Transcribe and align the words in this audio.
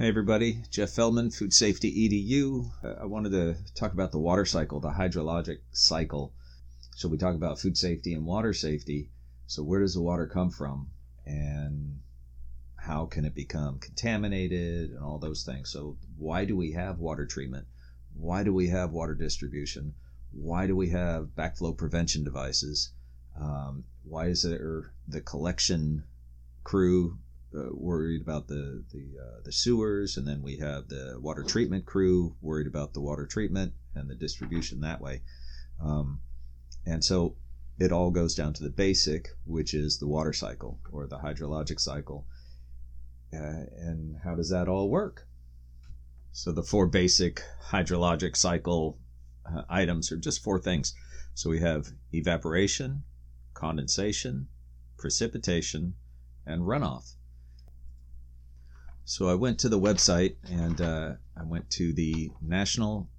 Hey 0.00 0.08
everybody, 0.08 0.62
Jeff 0.70 0.88
Feldman, 0.92 1.30
Food 1.30 1.52
Safety 1.52 1.92
EDU. 1.92 2.70
Uh, 2.82 3.02
I 3.02 3.04
wanted 3.04 3.32
to 3.32 3.56
talk 3.74 3.92
about 3.92 4.12
the 4.12 4.18
water 4.18 4.46
cycle, 4.46 4.80
the 4.80 4.88
hydrologic 4.88 5.58
cycle. 5.72 6.32
So 6.92 7.06
we 7.06 7.18
talk 7.18 7.34
about 7.34 7.58
food 7.58 7.76
safety 7.76 8.14
and 8.14 8.24
water 8.24 8.54
safety. 8.54 9.10
So 9.46 9.62
where 9.62 9.80
does 9.80 9.92
the 9.92 10.00
water 10.00 10.26
come 10.26 10.48
from 10.48 10.88
and 11.26 12.00
how 12.76 13.04
can 13.04 13.26
it 13.26 13.34
become 13.34 13.78
contaminated 13.78 14.92
and 14.92 15.00
all 15.00 15.18
those 15.18 15.44
things? 15.44 15.70
So 15.70 15.98
why 16.16 16.46
do 16.46 16.56
we 16.56 16.72
have 16.72 16.98
water 16.98 17.26
treatment? 17.26 17.66
Why 18.14 18.42
do 18.42 18.54
we 18.54 18.68
have 18.68 18.92
water 18.92 19.14
distribution? 19.14 19.92
Why 20.32 20.66
do 20.66 20.74
we 20.74 20.88
have 20.88 21.36
backflow 21.36 21.76
prevention 21.76 22.24
devices? 22.24 22.90
Um, 23.38 23.84
why 24.02 24.28
is 24.28 24.44
there 24.44 24.94
the 25.06 25.20
collection 25.20 26.04
crew 26.64 27.18
uh, 27.54 27.68
worried 27.72 28.22
about 28.22 28.48
the 28.48 28.84
the 28.92 29.18
uh, 29.20 29.40
the 29.44 29.52
sewers, 29.52 30.16
and 30.16 30.26
then 30.26 30.42
we 30.42 30.58
have 30.58 30.88
the 30.88 31.18
water 31.20 31.42
treatment 31.42 31.84
crew 31.84 32.36
worried 32.40 32.66
about 32.66 32.94
the 32.94 33.00
water 33.00 33.26
treatment 33.26 33.72
and 33.94 34.08
the 34.08 34.14
distribution 34.14 34.80
that 34.80 35.00
way. 35.00 35.22
Um, 35.82 36.20
and 36.86 37.04
so 37.04 37.36
it 37.78 37.92
all 37.92 38.10
goes 38.10 38.34
down 38.34 38.52
to 38.54 38.62
the 38.62 38.70
basic, 38.70 39.28
which 39.44 39.74
is 39.74 39.98
the 39.98 40.06
water 40.06 40.32
cycle 40.32 40.78
or 40.92 41.06
the 41.06 41.18
hydrologic 41.18 41.80
cycle. 41.80 42.26
Uh, 43.32 43.64
and 43.78 44.16
how 44.22 44.34
does 44.34 44.50
that 44.50 44.68
all 44.68 44.90
work? 44.90 45.26
So 46.32 46.52
the 46.52 46.62
four 46.62 46.86
basic 46.86 47.42
hydrologic 47.70 48.36
cycle 48.36 48.98
uh, 49.46 49.62
items 49.68 50.12
are 50.12 50.16
just 50.16 50.42
four 50.42 50.60
things. 50.60 50.94
So 51.34 51.50
we 51.50 51.60
have 51.60 51.88
evaporation, 52.12 53.02
condensation, 53.54 54.48
precipitation, 54.98 55.94
and 56.46 56.62
runoff. 56.62 57.14
So 59.10 59.28
I 59.28 59.34
went 59.34 59.58
to 59.58 59.68
the 59.68 59.80
website 59.80 60.36
and 60.48 60.80
uh, 60.80 61.14
I 61.36 61.42
went 61.42 61.68
to 61.70 61.92
the 61.92 62.30
National 62.40 63.10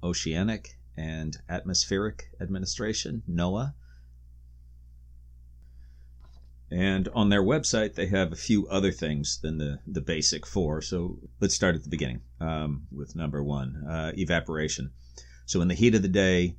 Oceanic 0.00 0.78
and 0.96 1.36
Atmospheric 1.48 2.30
Administration, 2.40 3.24
NOAA. 3.28 3.74
And 6.70 7.08
on 7.08 7.30
their 7.30 7.42
website, 7.42 7.96
they 7.96 8.06
have 8.06 8.30
a 8.30 8.36
few 8.36 8.68
other 8.68 8.92
things 8.92 9.40
than 9.40 9.58
the, 9.58 9.80
the 9.88 10.00
basic 10.00 10.46
four. 10.46 10.82
So 10.82 11.18
let's 11.40 11.56
start 11.56 11.74
at 11.74 11.82
the 11.82 11.90
beginning 11.90 12.20
um, 12.38 12.86
with 12.92 13.16
number 13.16 13.42
one 13.42 13.84
uh, 13.90 14.12
evaporation. 14.14 14.92
So, 15.46 15.60
in 15.60 15.66
the 15.66 15.74
heat 15.74 15.96
of 15.96 16.02
the 16.02 16.08
day, 16.08 16.58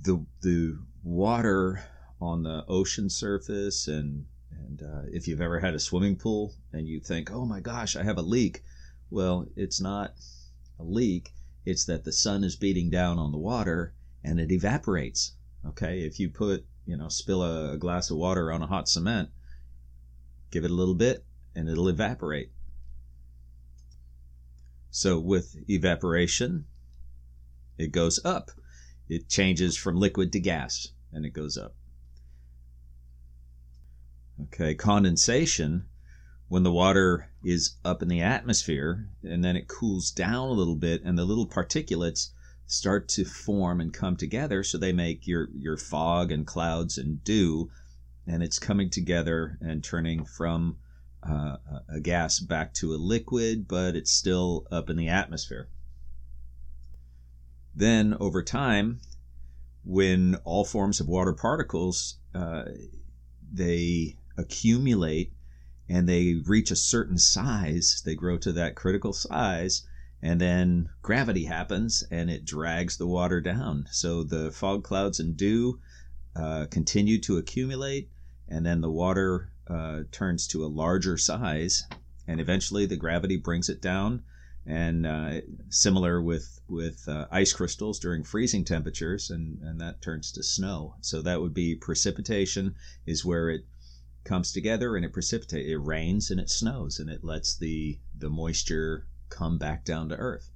the, 0.00 0.24
the 0.40 0.78
water 1.04 1.84
on 2.22 2.44
the 2.44 2.64
ocean 2.68 3.10
surface 3.10 3.86
and 3.86 4.24
and 4.24 4.24
uh, 4.82 5.02
if 5.12 5.28
you've 5.28 5.40
ever 5.40 5.60
had 5.60 5.74
a 5.74 5.78
swimming 5.78 6.16
pool 6.16 6.54
and 6.72 6.86
you 6.86 7.00
think, 7.00 7.30
oh 7.30 7.44
my 7.44 7.60
gosh, 7.60 7.96
I 7.96 8.02
have 8.02 8.18
a 8.18 8.22
leak, 8.22 8.62
well, 9.10 9.46
it's 9.56 9.80
not 9.80 10.14
a 10.78 10.82
leak. 10.82 11.32
It's 11.64 11.84
that 11.84 12.04
the 12.04 12.12
sun 12.12 12.44
is 12.44 12.56
beating 12.56 12.90
down 12.90 13.18
on 13.18 13.30
the 13.30 13.38
water 13.38 13.94
and 14.24 14.40
it 14.40 14.50
evaporates. 14.50 15.32
Okay, 15.64 16.00
if 16.00 16.18
you 16.18 16.28
put, 16.28 16.64
you 16.86 16.96
know, 16.96 17.08
spill 17.08 17.42
a, 17.42 17.76
glass 17.76 18.10
of 18.10 18.16
water 18.16 18.50
on 18.50 18.62
a 18.62 18.66
hot 18.66 18.88
cement, 18.88 19.30
give 20.50 20.64
it 20.64 20.70
a 20.70 20.74
little 20.74 20.94
bit 20.94 21.24
and 21.54 21.68
it'll 21.68 21.88
evaporate. 21.88 22.50
So 24.90 25.18
with 25.18 25.56
evaporation, 25.68 26.66
it 27.78 27.92
goes 27.92 28.22
up. 28.24 28.50
It 29.08 29.28
changes 29.28 29.76
from 29.76 29.96
liquid 29.96 30.32
to 30.32 30.40
gas 30.40 30.88
and 31.12 31.24
it 31.24 31.30
goes 31.30 31.56
up. 31.56 31.74
Okay, 34.40 34.74
condensation, 34.74 35.86
when 36.52 36.64
the 36.64 36.72
water 36.72 37.30
is 37.42 37.76
up 37.82 38.02
in 38.02 38.08
the 38.08 38.20
atmosphere 38.20 39.08
and 39.22 39.42
then 39.42 39.56
it 39.56 39.68
cools 39.68 40.10
down 40.10 40.50
a 40.50 40.52
little 40.52 40.76
bit 40.76 41.02
and 41.02 41.16
the 41.16 41.24
little 41.24 41.46
particulates 41.46 42.28
start 42.66 43.08
to 43.08 43.24
form 43.24 43.80
and 43.80 43.94
come 43.94 44.16
together 44.16 44.62
so 44.62 44.76
they 44.76 44.92
make 44.92 45.26
your 45.26 45.48
your 45.54 45.78
fog 45.78 46.30
and 46.30 46.46
clouds 46.46 46.98
and 46.98 47.24
dew 47.24 47.70
and 48.26 48.42
it's 48.42 48.58
coming 48.58 48.90
together 48.90 49.56
and 49.62 49.82
turning 49.82 50.26
from 50.26 50.76
uh, 51.26 51.56
a 51.88 52.00
gas 52.00 52.38
back 52.38 52.74
to 52.74 52.92
a 52.92 52.96
liquid 52.96 53.66
but 53.66 53.96
it's 53.96 54.12
still 54.12 54.66
up 54.70 54.90
in 54.90 54.96
the 54.98 55.08
atmosphere. 55.08 55.68
Then 57.74 58.14
over 58.20 58.42
time 58.42 59.00
when 59.84 60.34
all 60.44 60.66
forms 60.66 61.00
of 61.00 61.08
water 61.08 61.32
particles 61.32 62.18
uh, 62.34 62.64
they 63.50 64.16
accumulate 64.42 65.32
and 65.88 66.08
they 66.08 66.42
reach 66.46 66.70
a 66.70 66.76
certain 66.76 67.18
size, 67.18 68.02
they 68.04 68.14
grow 68.14 68.38
to 68.38 68.52
that 68.52 68.76
critical 68.76 69.12
size, 69.12 69.86
and 70.22 70.40
then 70.40 70.88
gravity 71.02 71.44
happens 71.44 72.04
and 72.10 72.30
it 72.30 72.44
drags 72.44 72.96
the 72.96 73.06
water 73.06 73.40
down. 73.40 73.86
So 73.90 74.22
the 74.22 74.50
fog 74.50 74.84
clouds 74.84 75.20
and 75.20 75.36
dew 75.36 75.80
uh, 76.36 76.66
continue 76.70 77.18
to 77.22 77.38
accumulate, 77.38 78.08
and 78.48 78.64
then 78.64 78.80
the 78.80 78.90
water 78.90 79.50
uh, 79.68 80.00
turns 80.10 80.46
to 80.48 80.64
a 80.64 80.74
larger 80.82 81.18
size, 81.18 81.84
and 82.26 82.40
eventually 82.40 82.86
the 82.86 82.96
gravity 82.96 83.36
brings 83.36 83.68
it 83.68 83.82
down. 83.82 84.22
And 84.64 85.06
uh, 85.06 85.40
similar 85.70 86.22
with 86.22 86.60
with 86.68 87.08
uh, 87.08 87.26
ice 87.32 87.52
crystals 87.52 87.98
during 87.98 88.22
freezing 88.22 88.64
temperatures, 88.64 89.30
and, 89.30 89.60
and 89.60 89.80
that 89.80 90.00
turns 90.00 90.30
to 90.32 90.42
snow. 90.42 90.94
So 91.00 91.20
that 91.22 91.40
would 91.40 91.52
be 91.52 91.74
precipitation, 91.74 92.76
is 93.04 93.24
where 93.24 93.50
it 93.50 93.64
comes 94.24 94.52
together 94.52 94.96
and 94.96 95.04
it 95.04 95.12
precipitates. 95.12 95.68
It 95.68 95.80
rains 95.80 96.30
and 96.30 96.40
it 96.40 96.50
snows 96.50 96.98
and 96.98 97.10
it 97.10 97.24
lets 97.24 97.56
the 97.56 97.98
the 98.16 98.30
moisture 98.30 99.06
come 99.28 99.58
back 99.58 99.84
down 99.84 100.08
to 100.10 100.16
earth. 100.16 100.50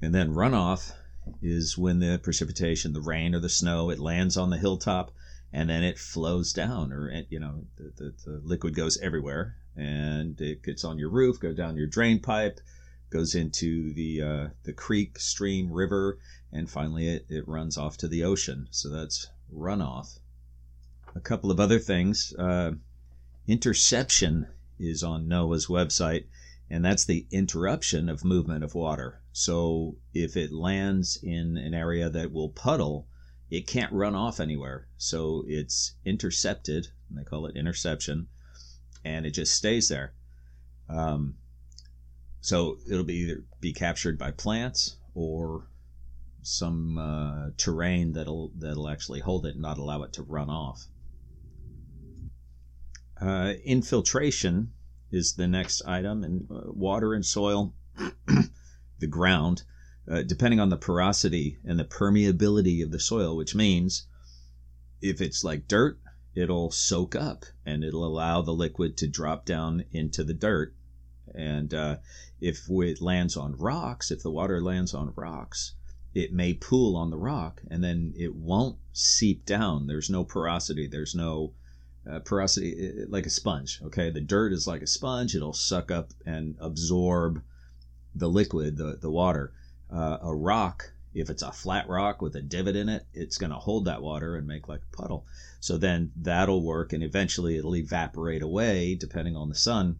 And 0.00 0.14
then 0.14 0.34
runoff 0.34 0.92
is 1.40 1.78
when 1.78 2.00
the 2.00 2.20
precipitation, 2.22 2.92
the 2.92 3.00
rain 3.00 3.34
or 3.34 3.40
the 3.40 3.48
snow, 3.48 3.90
it 3.90 3.98
lands 3.98 4.36
on 4.36 4.50
the 4.50 4.58
hilltop 4.58 5.12
and 5.52 5.70
then 5.70 5.82
it 5.82 5.98
flows 5.98 6.52
down 6.52 6.92
or 6.92 7.24
you 7.28 7.38
know 7.38 7.64
the, 7.76 7.92
the, 7.96 8.14
the 8.24 8.40
liquid 8.44 8.74
goes 8.74 8.98
everywhere 8.98 9.56
and 9.76 10.40
it 10.40 10.62
gets 10.62 10.84
on 10.84 10.98
your 10.98 11.10
roof, 11.10 11.40
goes 11.40 11.56
down 11.56 11.76
your 11.76 11.86
drain 11.86 12.20
pipe, 12.20 12.60
goes 13.10 13.34
into 13.34 13.92
the 13.94 14.22
uh, 14.22 14.48
the 14.64 14.72
creek, 14.72 15.18
stream, 15.18 15.72
river, 15.72 16.18
and 16.52 16.70
finally 16.70 17.08
it, 17.08 17.26
it 17.28 17.48
runs 17.48 17.78
off 17.78 17.96
to 17.96 18.08
the 18.08 18.24
ocean. 18.24 18.68
So 18.70 18.90
that's 18.90 19.28
runoff 19.52 20.18
a 21.14 21.20
couple 21.20 21.50
of 21.50 21.60
other 21.60 21.78
things. 21.78 22.34
Uh, 22.38 22.72
interception 23.46 24.48
is 24.78 25.02
on 25.02 25.26
NOAA's 25.26 25.66
website, 25.66 26.24
and 26.70 26.84
that's 26.84 27.04
the 27.04 27.26
interruption 27.30 28.08
of 28.08 28.24
movement 28.24 28.64
of 28.64 28.74
water. 28.74 29.20
So 29.32 29.96
if 30.12 30.36
it 30.36 30.52
lands 30.52 31.18
in 31.22 31.56
an 31.56 31.74
area 31.74 32.08
that 32.10 32.32
will 32.32 32.48
puddle, 32.48 33.08
it 33.50 33.66
can't 33.66 33.92
run 33.92 34.14
off 34.14 34.40
anywhere. 34.40 34.88
So 34.96 35.44
it's 35.46 35.94
intercepted, 36.04 36.88
and 37.08 37.18
they 37.18 37.24
call 37.24 37.46
it 37.46 37.56
interception, 37.56 38.28
and 39.04 39.26
it 39.26 39.32
just 39.32 39.54
stays 39.54 39.88
there. 39.88 40.14
Um, 40.88 41.36
so 42.40 42.78
it'll 42.90 43.04
be 43.04 43.14
either 43.14 43.44
be 43.60 43.72
captured 43.72 44.18
by 44.18 44.30
plants 44.30 44.96
or 45.14 45.66
some 46.42 46.98
uh, 46.98 47.50
terrain 47.56 48.12
that'll 48.12 48.52
that'll 48.58 48.88
actually 48.88 49.20
hold 49.20 49.46
it 49.46 49.54
and 49.54 49.62
not 49.62 49.78
allow 49.78 50.02
it 50.02 50.12
to 50.14 50.22
run 50.22 50.50
off. 50.50 50.86
Uh, 53.20 53.54
infiltration 53.64 54.72
is 55.10 55.34
the 55.34 55.46
next 55.46 55.82
item, 55.86 56.24
and 56.24 56.48
uh, 56.50 56.72
water 56.72 57.14
and 57.14 57.24
soil, 57.24 57.74
the 58.98 59.06
ground, 59.06 59.62
uh, 60.10 60.22
depending 60.22 60.60
on 60.60 60.68
the 60.68 60.76
porosity 60.76 61.58
and 61.64 61.78
the 61.78 61.84
permeability 61.84 62.82
of 62.82 62.90
the 62.90 62.98
soil, 63.00 63.36
which 63.36 63.54
means 63.54 64.06
if 65.00 65.20
it's 65.20 65.44
like 65.44 65.68
dirt, 65.68 65.98
it'll 66.34 66.70
soak 66.70 67.14
up 67.14 67.44
and 67.64 67.84
it'll 67.84 68.04
allow 68.04 68.42
the 68.42 68.52
liquid 68.52 68.96
to 68.96 69.06
drop 69.06 69.44
down 69.44 69.84
into 69.92 70.24
the 70.24 70.34
dirt. 70.34 70.74
And 71.34 71.72
uh, 71.72 71.98
if 72.40 72.68
it 72.68 73.00
lands 73.00 73.36
on 73.36 73.56
rocks, 73.56 74.10
if 74.10 74.22
the 74.22 74.30
water 74.30 74.60
lands 74.60 74.94
on 74.94 75.12
rocks, 75.16 75.74
it 76.14 76.32
may 76.32 76.54
pool 76.54 76.96
on 76.96 77.10
the 77.10 77.16
rock 77.16 77.62
and 77.70 77.82
then 77.82 78.12
it 78.16 78.34
won't 78.34 78.78
seep 78.92 79.44
down. 79.46 79.86
There's 79.86 80.10
no 80.10 80.24
porosity, 80.24 80.86
there's 80.86 81.14
no 81.14 81.54
uh, 82.10 82.20
porosity 82.20 83.04
like 83.08 83.26
a 83.26 83.30
sponge. 83.30 83.80
Okay, 83.84 84.10
the 84.10 84.20
dirt 84.20 84.52
is 84.52 84.66
like 84.66 84.82
a 84.82 84.86
sponge; 84.86 85.34
it'll 85.34 85.52
suck 85.52 85.90
up 85.90 86.12
and 86.26 86.56
absorb 86.60 87.42
the 88.14 88.28
liquid, 88.28 88.76
the 88.76 88.98
the 89.00 89.10
water. 89.10 89.52
Uh, 89.90 90.18
a 90.22 90.34
rock, 90.34 90.92
if 91.14 91.30
it's 91.30 91.42
a 91.42 91.52
flat 91.52 91.88
rock 91.88 92.20
with 92.20 92.34
a 92.34 92.42
divot 92.42 92.76
in 92.76 92.88
it, 92.88 93.06
it's 93.12 93.38
going 93.38 93.52
to 93.52 93.58
hold 93.58 93.84
that 93.84 94.02
water 94.02 94.36
and 94.36 94.46
make 94.46 94.68
like 94.68 94.82
a 94.82 94.96
puddle. 94.96 95.26
So 95.60 95.78
then 95.78 96.12
that'll 96.16 96.62
work, 96.62 96.92
and 96.92 97.02
eventually 97.02 97.56
it'll 97.56 97.76
evaporate 97.76 98.42
away 98.42 98.94
depending 98.94 99.36
on 99.36 99.48
the 99.48 99.54
sun. 99.54 99.98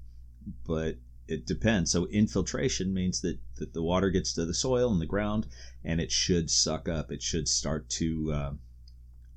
But 0.67 0.97
it 1.27 1.47
depends. 1.47 1.91
So 1.91 2.07
infiltration 2.07 2.93
means 2.93 3.21
that, 3.23 3.39
that 3.57 3.73
the 3.73 3.83
water 3.83 4.11
gets 4.11 4.35
to 4.35 4.45
the 4.45 4.53
soil 4.55 4.93
and 4.93 5.01
the 5.01 5.07
ground, 5.07 5.47
and 5.83 6.01
it 6.01 6.13
should 6.13 6.51
suck 6.51 6.89
up. 6.89 7.11
It 7.11 7.23
should 7.23 7.49
start 7.49 7.89
to 7.91 8.33
uh, 8.33 8.53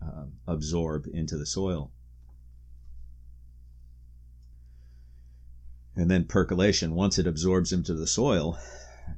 uh, 0.02 0.26
absorb 0.48 1.08
into 1.14 1.38
the 1.38 1.46
soil. 1.46 1.92
And 5.98 6.12
then 6.12 6.26
percolation, 6.26 6.94
once 6.94 7.18
it 7.18 7.26
absorbs 7.26 7.74
into 7.74 7.96
the 7.96 8.06
soil, 8.06 8.58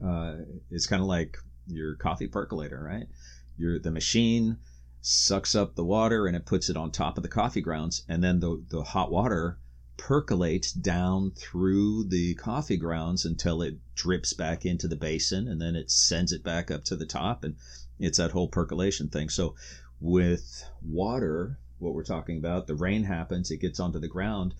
uh, 0.03 0.35
it's 0.71 0.87
kind 0.87 1.01
of 1.01 1.07
like 1.07 1.37
your 1.67 1.95
coffee 1.95 2.27
percolator, 2.27 2.81
right? 2.81 3.07
Your 3.57 3.79
the 3.79 3.91
machine 3.91 4.57
sucks 5.01 5.55
up 5.55 5.75
the 5.75 5.83
water 5.83 6.25
and 6.25 6.35
it 6.35 6.45
puts 6.45 6.69
it 6.69 6.77
on 6.77 6.91
top 6.91 7.17
of 7.17 7.23
the 7.23 7.29
coffee 7.29 7.61
grounds, 7.61 8.03
and 8.07 8.23
then 8.23 8.39
the 8.39 8.63
the 8.69 8.83
hot 8.83 9.11
water 9.11 9.59
percolates 9.97 10.71
down 10.71 11.31
through 11.31 12.05
the 12.05 12.33
coffee 12.35 12.77
grounds 12.77 13.25
until 13.25 13.61
it 13.61 13.77
drips 13.95 14.31
back 14.31 14.65
into 14.65 14.87
the 14.87 14.95
basin 14.95 15.45
and 15.45 15.61
then 15.61 15.75
it 15.75 15.91
sends 15.91 16.31
it 16.31 16.41
back 16.41 16.71
up 16.71 16.85
to 16.85 16.95
the 16.95 17.05
top 17.05 17.43
and 17.43 17.57
it's 17.99 18.17
that 18.17 18.31
whole 18.31 18.47
percolation 18.47 19.09
thing 19.09 19.27
so 19.27 19.53
with 19.99 20.63
water 20.81 21.59
what 21.79 21.93
we're 21.93 22.01
talking 22.01 22.37
about 22.37 22.65
the 22.65 22.75
rain 22.75 23.03
happens 23.03 23.51
it 23.51 23.57
gets 23.59 23.77
onto 23.77 23.99
the 23.99 24.07
ground 24.07 24.53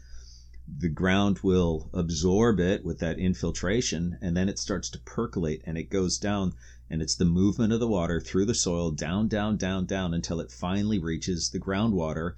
the 0.78 0.90
ground 0.90 1.40
will 1.40 1.90
absorb 1.94 2.60
it 2.60 2.86
with 2.86 3.00
that 3.00 3.18
infiltration 3.18 4.18
and 4.22 4.38
then 4.38 4.48
it 4.48 4.60
starts 4.60 4.90
to 4.90 5.00
percolate 5.00 5.62
and 5.66 5.78
it 5.78 5.90
goes 5.90 6.18
down 6.18 6.54
and 6.90 7.02
it's 7.02 7.16
the 7.16 7.26
movement 7.26 7.74
of 7.74 7.80
the 7.80 7.88
water 7.88 8.20
through 8.22 8.46
the 8.46 8.54
soil 8.54 8.92
down 8.92 9.28
down 9.28 9.58
down 9.58 9.86
down 9.86 10.14
until 10.14 10.40
it 10.40 10.52
finally 10.52 11.00
reaches 11.00 11.50
the 11.50 11.60
groundwater 11.60 12.36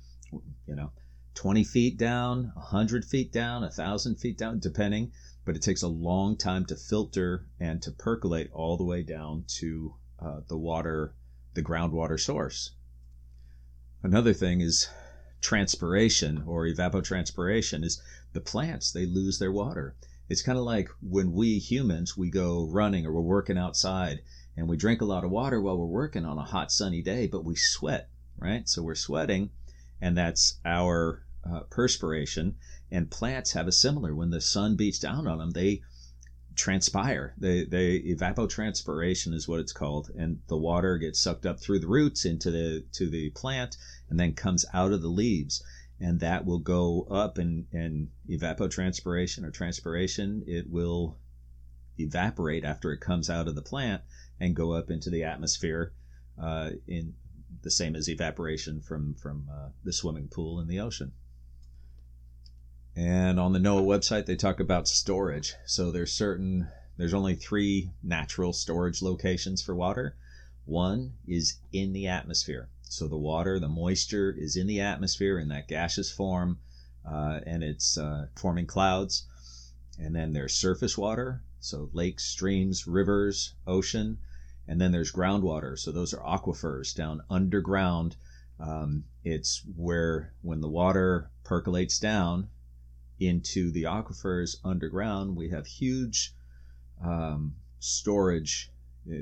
you 0.66 0.76
know 0.76 0.92
20 1.34 1.64
feet 1.64 1.98
down, 1.98 2.52
100 2.56 3.06
feet 3.06 3.32
down, 3.32 3.62
1,000 3.62 4.16
feet 4.16 4.38
down, 4.38 4.60
depending. 4.60 5.12
But 5.46 5.56
it 5.56 5.62
takes 5.62 5.82
a 5.82 5.88
long 5.88 6.38
time 6.38 6.66
to 6.66 6.76
filter 6.76 7.48
and 7.60 7.82
to 7.82 7.92
percolate 7.92 8.52
all 8.52 8.78
the 8.78 8.84
way 8.84 9.02
down 9.02 9.46
to 9.60 9.96
uh, 10.20 10.42
the 10.48 10.58
water, 10.58 11.16
the 11.54 11.64
groundwater 11.64 12.20
source. 12.20 12.72
Another 14.04 14.34
thing 14.34 14.62
is 14.62 14.90
transpiration 15.42 16.44
or 16.46 16.68
evapotranspiration 16.68 17.84
is 17.84 18.02
the 18.34 18.42
plants, 18.42 18.92
they 18.92 19.06
lose 19.06 19.40
their 19.40 19.52
water. 19.52 19.96
It's 20.30 20.42
kind 20.42 20.58
of 20.58 20.64
like 20.64 20.90
when 21.02 21.34
we 21.34 21.60
humans, 21.60 22.16
we 22.16 22.30
go 22.30 22.66
running 22.66 23.06
or 23.06 23.14
we're 23.14 23.22
working 23.22 23.58
outside 23.58 24.22
and 24.56 24.68
we 24.68 24.78
drink 24.78 25.02
a 25.02 25.06
lot 25.06 25.24
of 25.24 25.32
water 25.32 25.62
while 25.62 25.78
we're 25.78 25.86
working 25.86 26.26
on 26.26 26.38
a 26.38 26.44
hot 26.44 26.72
sunny 26.72 27.02
day, 27.02 27.28
but 27.28 27.44
we 27.44 27.56
sweat, 27.56 28.10
right? 28.38 28.68
So 28.68 28.82
we're 28.82 28.96
sweating 28.96 29.50
and 30.02 30.18
that's 30.18 30.60
our 30.66 31.24
uh, 31.50 31.62
perspiration. 31.70 32.56
And 32.90 33.10
plants 33.10 33.54
have 33.54 33.68
a 33.68 33.72
similar. 33.72 34.16
When 34.16 34.32
the 34.32 34.42
sun 34.42 34.76
beats 34.76 35.00
down 35.00 35.28
on 35.28 35.38
them, 35.38 35.52
they 35.52 35.82
transpire. 36.56 37.34
They 37.38 37.66
they 37.66 38.00
evapotranspiration 38.00 39.34
is 39.34 39.48
what 39.48 39.60
it's 39.60 39.72
called, 39.72 40.10
and 40.18 40.40
the 40.48 40.58
water 40.58 40.98
gets 40.98 41.22
sucked 41.22 41.46
up 41.46 41.60
through 41.60 41.80
the 41.80 41.88
roots 41.88 42.26
into 42.26 42.52
the 42.52 42.84
to 42.94 43.10
the 43.10 43.30
plant, 43.32 43.78
and 44.10 44.20
then 44.20 44.34
comes 44.34 44.66
out 44.74 44.92
of 44.92 45.02
the 45.02 45.08
leaves, 45.08 45.64
and 46.02 46.20
that 46.20 46.46
will 46.46 46.60
go 46.60 47.08
up 47.12 47.38
and 47.38 47.68
and 47.72 48.10
evapotranspiration 48.28 49.44
or 49.44 49.52
transpiration. 49.52 50.44
It 50.48 50.70
will 50.70 51.18
evaporate 51.98 52.66
after 52.66 52.92
it 52.92 53.00
comes 53.00 53.30
out 53.30 53.48
of 53.48 53.56
the 53.56 53.62
plant 53.62 54.02
and 54.40 54.56
go 54.56 54.74
up 54.74 54.90
into 54.90 55.12
the 55.12 55.24
atmosphere 55.24 55.94
uh, 56.42 56.72
in 56.88 57.14
the 57.62 57.70
same 57.70 57.96
as 57.96 58.10
evaporation 58.10 58.82
from 58.82 59.14
from 59.14 59.48
uh, 59.52 59.70
the 59.84 59.94
swimming 59.94 60.28
pool 60.28 60.60
in 60.60 60.68
the 60.68 60.80
ocean. 60.80 61.14
And 62.96 63.40
on 63.40 63.54
the 63.54 63.60
NOAA 63.60 63.86
website, 63.86 64.26
they 64.26 64.36
talk 64.36 64.60
about 64.60 64.88
storage. 64.88 65.54
So 65.66 65.92
there's 65.92 66.12
certain 66.12 66.68
there's 66.98 67.14
only 67.14 67.36
three 67.36 67.92
natural 68.02 68.54
storage 68.54 69.02
locations 69.02 69.62
for 69.62 69.76
water. 69.76 70.18
One 70.66 71.14
is 71.28 71.60
in 71.72 71.94
the 71.94 72.08
atmosphere. 72.08 72.70
So 72.92 73.08
the 73.08 73.18
water, 73.18 73.58
the 73.58 73.70
moisture 73.70 74.36
is 74.38 74.58
in 74.58 74.68
the 74.68 74.82
atmosphere 74.82 75.40
in 75.40 75.48
that 75.48 75.70
gaseous 75.70 76.12
form, 76.12 76.60
uh, 77.10 77.40
and 77.46 77.64
it's 77.64 77.98
uh, 77.98 78.28
forming 78.36 78.66
clouds. 78.66 79.28
And 79.98 80.14
then 80.14 80.34
there's 80.34 80.54
surface 80.54 80.98
water, 80.98 81.42
so 81.62 81.90
lakes, 81.94 82.26
streams, 82.26 82.88
rivers, 82.88 83.54
ocean. 83.66 84.18
And 84.68 84.82
then 84.82 84.92
there's 84.92 85.14
groundwater. 85.14 85.80
So 85.80 85.94
those 85.94 86.14
are 86.14 86.22
aquifers 86.22 86.94
down 86.94 87.22
underground. 87.30 88.18
Um, 88.60 89.06
it's 89.24 89.64
where 89.78 90.34
when 90.42 90.60
the 90.60 90.70
water 90.70 91.32
percolates 91.46 91.98
down 91.98 92.50
into 93.22 93.72
the 93.72 93.84
aquifers 93.84 94.58
underground, 94.66 95.38
we 95.38 95.50
have 95.52 95.66
huge 95.66 96.36
um, 97.02 97.56
storage 97.80 98.70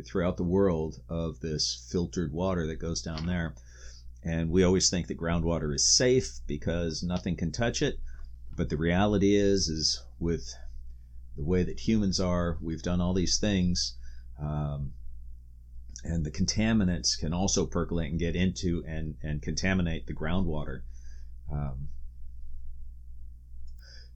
throughout 0.06 0.38
the 0.38 0.44
world 0.44 1.02
of 1.10 1.40
this 1.40 1.88
filtered 1.92 2.34
water 2.34 2.68
that 2.68 2.76
goes 2.76 3.02
down 3.02 3.26
there. 3.26 3.56
And 4.24 4.50
we 4.52 4.64
always 4.64 4.90
think 4.90 5.08
that 5.08 5.18
groundwater 5.18 5.74
is 5.74 5.88
safe 5.88 6.40
because 6.46 7.02
nothing 7.04 7.36
can 7.36 7.52
touch 7.52 7.82
it. 7.82 8.00
But 8.56 8.70
the 8.70 8.78
reality 8.78 9.36
is, 9.36 9.70
is 9.70 10.04
with 10.20 10.54
the 11.38 11.46
way 11.46 11.64
that 11.64 11.80
humans 11.88 12.20
are, 12.20 12.58
we've 12.62 12.82
done 12.82 13.00
all 13.00 13.14
these 13.14 13.38
things. 13.38 13.96
Um, 14.42 14.92
and 16.04 16.26
the 16.26 16.32
contaminants 16.32 17.18
can 17.18 17.34
also 17.34 17.66
percolate 17.66 18.12
and 18.12 18.20
get 18.20 18.36
into 18.36 18.84
and, 18.86 19.16
and 19.24 19.42
contaminate 19.42 20.08
the 20.08 20.14
groundwater. 20.14 20.82
Um, 21.52 21.88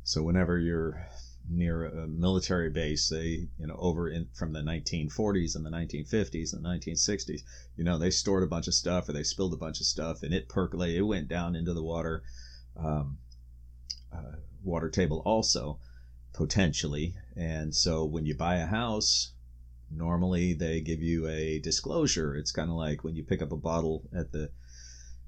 so 0.04 0.22
whenever 0.24 0.60
you're 0.60 1.08
near 1.50 1.86
a 1.86 2.08
military 2.08 2.70
base, 2.70 3.10
they, 3.10 3.48
you 3.60 3.68
know, 3.68 3.76
over 3.78 4.10
in 4.10 4.28
from 4.34 4.54
the 4.54 4.62
1940s 4.62 5.56
and 5.56 5.66
the 5.66 5.70
1950s 5.70 6.54
and 6.54 6.64
the 6.64 6.70
1960s, 6.70 7.42
you 7.76 7.84
know, 7.84 7.98
they 7.98 8.10
stored 8.10 8.44
a 8.44 8.48
bunch 8.48 8.68
of 8.68 8.74
stuff 8.74 9.10
or 9.10 9.14
they 9.14 9.24
spilled 9.24 9.54
a 9.54 9.58
bunch 9.58 9.80
of 9.80 9.86
stuff 9.86 10.24
and 10.24 10.34
it 10.34 10.50
percolated, 10.50 10.98
it 10.98 11.02
went 11.04 11.28
down 11.28 11.56
into 11.56 11.74
the 11.74 11.84
water, 11.84 12.24
um, 12.78 13.18
uh, 14.12 14.38
water 14.64 14.90
table 14.90 15.22
also 15.26 15.80
potentially. 16.34 17.16
And 17.36 17.76
so 17.76 18.06
when 18.06 18.26
you 18.26 18.36
buy 18.36 18.58
a 18.58 18.66
house, 18.66 19.34
normally 19.92 20.54
they 20.54 20.82
give 20.82 21.02
you 21.02 21.28
a 21.28 21.60
disclosure. 21.60 22.36
It's 22.36 22.52
kind 22.52 22.70
of 22.70 22.76
like 22.76 23.04
when 23.04 23.16
you 23.16 23.24
pick 23.24 23.42
up 23.42 23.52
a 23.52 23.58
bottle 23.58 24.04
at 24.16 24.32
the 24.32 24.50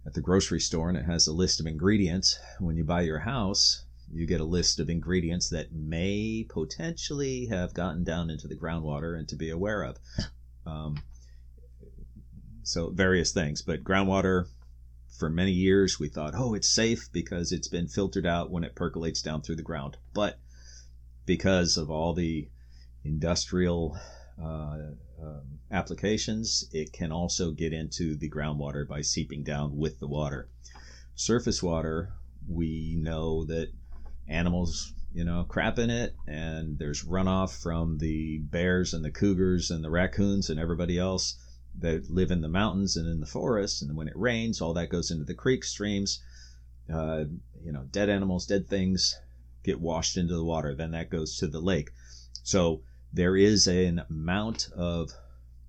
at 0.06 0.14
the 0.14 0.22
grocery 0.22 0.60
store 0.60 0.88
and 0.88 0.98
it 0.98 1.06
has 1.06 1.26
a 1.26 1.34
list 1.34 1.60
of 1.60 1.66
ingredients. 1.66 2.38
When 2.60 2.78
you 2.78 2.84
buy 2.84 3.02
your 3.02 3.20
house, 3.20 3.86
you 4.16 4.26
get 4.26 4.40
a 4.40 4.46
list 4.46 4.80
of 4.80 4.90
ingredients 4.90 5.50
that 5.50 5.74
may 5.74 6.46
potentially 6.48 7.48
have 7.48 7.74
gotten 7.74 8.04
down 8.04 8.30
into 8.30 8.48
the 8.48 8.56
groundwater 8.56 9.18
and 9.18 9.28
to 9.28 9.36
be 9.36 9.50
aware 9.50 9.84
of. 9.84 9.98
Um, 10.66 11.04
so 12.64 12.90
various 12.90 13.34
things, 13.34 13.62
but 13.62 13.84
groundwater. 13.84 14.46
For 15.20 15.30
many 15.30 15.52
years, 15.52 16.00
we 16.00 16.10
thought, 16.10 16.34
oh, 16.36 16.56
it's 16.56 16.68
safe 16.68 17.10
because 17.12 17.52
it's 17.52 17.68
been 17.68 17.88
filtered 17.88 18.26
out 18.26 18.52
when 18.52 18.64
it 18.64 18.76
percolates 18.76 19.22
down 19.22 19.42
through 19.42 19.58
the 19.58 19.62
ground. 19.62 19.98
But 20.14 20.40
because 21.26 21.78
of 21.78 21.90
all 21.90 22.14
the 22.14 22.50
industrial 23.04 23.98
uh, 24.42 24.92
um, 25.22 25.60
applications, 25.72 26.68
it 26.74 26.92
can 26.92 27.12
also 27.12 27.52
get 27.52 27.72
into 27.72 28.16
the 28.18 28.30
groundwater 28.30 28.88
by 28.88 29.02
seeping 29.02 29.44
down 29.44 29.78
with 29.78 30.00
the 30.00 30.08
water. 30.08 30.50
Surface 31.16 31.64
water, 31.64 32.14
we 32.48 32.96
know 33.00 33.46
that 33.46 33.72
animals, 34.28 34.94
you 35.14 35.24
know, 35.24 35.46
crap 35.48 35.80
in 35.80 35.90
it, 35.90 36.16
and 36.28 36.78
there's 36.78 37.04
runoff 37.06 37.62
from 37.62 37.98
the 38.00 38.40
bears 38.40 38.94
and 38.94 39.04
the 39.04 39.12
cougars 39.12 39.72
and 39.72 39.84
the 39.84 39.90
raccoons 39.90 40.50
and 40.50 40.60
everybody 40.60 40.98
else 40.98 41.36
that 41.80 42.10
live 42.10 42.32
in 42.32 42.42
the 42.42 42.48
mountains 42.48 42.96
and 42.98 43.08
in 43.08 43.20
the 43.20 43.26
forests. 43.26 43.82
And 43.82 43.96
when 43.96 44.08
it 44.08 44.18
rains, 44.18 44.62
all 44.62 44.74
that 44.74 44.90
goes 44.90 45.12
into 45.12 45.26
the 45.26 45.34
creek 45.34 45.64
streams. 45.64 46.22
Uh, 46.92 47.26
you 47.64 47.72
know, 47.72 47.84
dead 47.92 48.10
animals, 48.10 48.46
dead 48.46 48.68
things 48.68 49.18
get 49.64 49.80
washed 49.80 50.18
into 50.18 50.36
the 50.36 50.44
water. 50.44 50.76
Then 50.76 50.92
that 50.92 51.10
goes 51.10 51.38
to 51.38 51.48
the 51.48 51.60
lake. 51.60 51.92
So 52.44 52.82
there 53.12 53.36
is 53.36 53.68
an 53.68 54.04
amount 54.10 54.70
of 54.76 55.12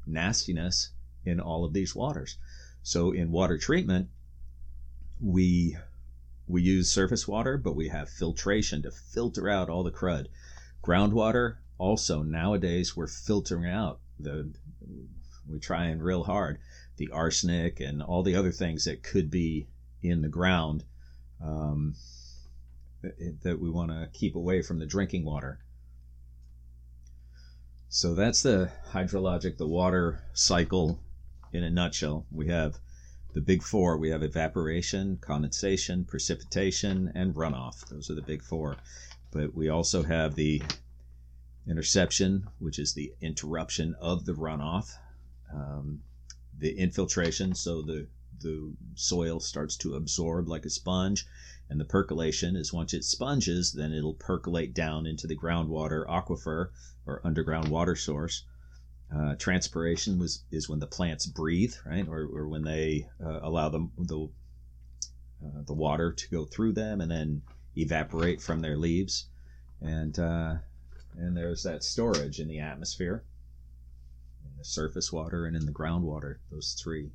nastiness 0.07 0.91
in 1.25 1.41
all 1.41 1.65
of 1.65 1.73
these 1.73 1.95
waters. 1.95 2.37
So 2.83 3.13
in 3.13 3.33
water 3.33 3.59
treatment, 3.59 4.09
we 5.21 5.77
we 6.49 6.63
use 6.63 6.91
surface 6.91 7.27
water, 7.27 7.57
but 7.59 7.77
we 7.77 7.89
have 7.89 8.09
filtration 8.09 8.83
to 8.83 8.91
filter 8.91 9.49
out 9.49 9.69
all 9.69 9.83
the 9.83 9.91
crud. 9.91 10.27
Groundwater 10.83 11.57
also 11.79 12.23
nowadays 12.23 12.97
we're 12.97 13.07
filtering 13.07 13.71
out 13.71 14.01
the 14.19 14.53
We're 15.49 15.59
trying 15.59 16.01
real 16.01 16.25
hard 16.25 16.59
the 16.97 17.11
arsenic 17.11 17.81
and 17.81 18.03
all 18.03 18.23
the 18.23 18.37
other 18.37 18.53
things 18.53 18.85
that 18.85 19.03
could 19.03 19.31
be 19.31 19.69
in 20.03 20.23
the 20.23 20.29
ground 20.29 20.85
um, 21.43 21.95
that 23.43 23.61
we 23.61 23.71
want 23.71 23.91
to 23.91 24.09
keep 24.13 24.35
away 24.35 24.63
from 24.63 24.79
the 24.79 24.87
drinking 24.87 25.25
water. 25.25 25.61
So 27.89 28.15
that's 28.15 28.43
the 28.43 28.71
hydrologic, 28.93 29.59
the 29.59 29.67
water 29.67 30.23
cycle 30.33 31.01
in 31.53 31.63
a 31.63 31.71
nutshell. 31.71 32.27
We 32.31 32.49
have 32.49 32.79
the 33.37 33.43
big 33.43 33.63
four. 33.63 33.99
We 33.99 34.09
have 34.09 34.23
evaporation, 34.23 35.19
condensation, 35.19 36.07
precipitation, 36.07 37.13
and 37.15 37.35
runoff. 37.35 37.87
Those 37.87 38.09
are 38.09 38.15
the 38.15 38.23
big 38.23 38.43
four. 38.43 38.79
But 39.31 39.55
we 39.55 39.69
also 39.69 40.03
have 40.05 40.37
the 40.37 40.63
interception, 41.69 42.49
which 42.59 42.79
is 42.79 42.95
the 42.95 43.13
interruption 43.21 43.95
of 44.01 44.25
the 44.25 44.33
runoff, 44.33 44.91
um, 45.53 46.01
the 46.59 46.79
infiltration, 46.79 47.55
so 47.55 47.83
the 47.83 48.07
the 48.41 48.73
soil 48.95 49.39
starts 49.39 49.77
to 49.77 49.97
absorb 49.97 50.49
like 50.49 50.65
a 50.65 50.71
sponge, 50.71 51.27
And 51.69 51.79
the 51.79 51.85
percolation 51.85 52.57
is 52.57 52.73
once 52.73 52.95
it 52.95 53.05
sponges, 53.05 53.73
then 53.73 53.93
it'll 53.93 54.15
percolate 54.15 54.73
down 54.73 55.07
into 55.07 55.27
the 55.27 55.37
groundwater 55.37 56.07
aquifer 56.07 56.71
or 57.05 57.21
underground 57.23 57.69
water 57.69 57.97
source. 57.97 58.45
Uh, 59.15 59.37
transpiration 59.37 60.19
was 60.19 60.43
is 60.51 60.69
when 60.69 60.81
the 60.81 60.87
plants 60.87 61.27
breathe, 61.27 61.75
right, 61.85 62.09
or, 62.09 62.23
or 62.23 62.49
when 62.49 62.63
they 62.63 63.09
uh, 63.25 63.39
allow 63.43 63.69
the 63.69 63.89
uh, 65.45 65.63
the 65.65 65.75
water 65.75 66.13
to 66.13 66.29
go 66.31 66.45
through 66.45 66.73
them 66.73 67.01
and 67.01 67.11
then 67.11 67.43
evaporate 67.77 68.41
from 68.41 68.61
their 68.61 68.77
leaves, 68.77 69.27
and 69.81 70.19
uh, 70.19 70.57
and 71.17 71.37
there's 71.37 71.63
that 71.63 71.85
storage 71.85 72.41
in 72.41 72.49
the 72.49 72.59
atmosphere, 72.59 73.23
in 74.45 74.51
the 74.59 74.65
surface 74.65 75.13
water 75.13 75.47
and 75.47 75.55
in 75.55 75.67
the 75.67 75.73
groundwater. 75.73 76.37
Those 76.51 76.73
three. 76.73 77.11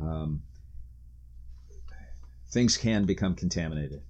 Um, 0.00 0.42
things 2.50 2.76
can 2.76 3.04
become 3.04 3.34
contaminated 3.36 4.02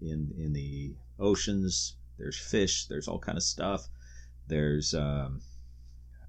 in 0.00 0.32
in 0.38 0.52
the 0.52 0.94
oceans. 1.18 1.96
There's 2.16 2.38
fish. 2.38 2.86
There's 2.86 3.08
all 3.08 3.18
kind 3.18 3.38
of 3.38 3.42
stuff. 3.42 3.88
There's 4.46 4.94
um, 4.94 5.40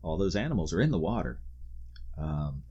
all 0.03 0.17
those 0.17 0.35
animals 0.35 0.73
are 0.73 0.81
in 0.81 0.91
the 0.91 0.99
water. 0.99 1.39
Um, 2.17 2.63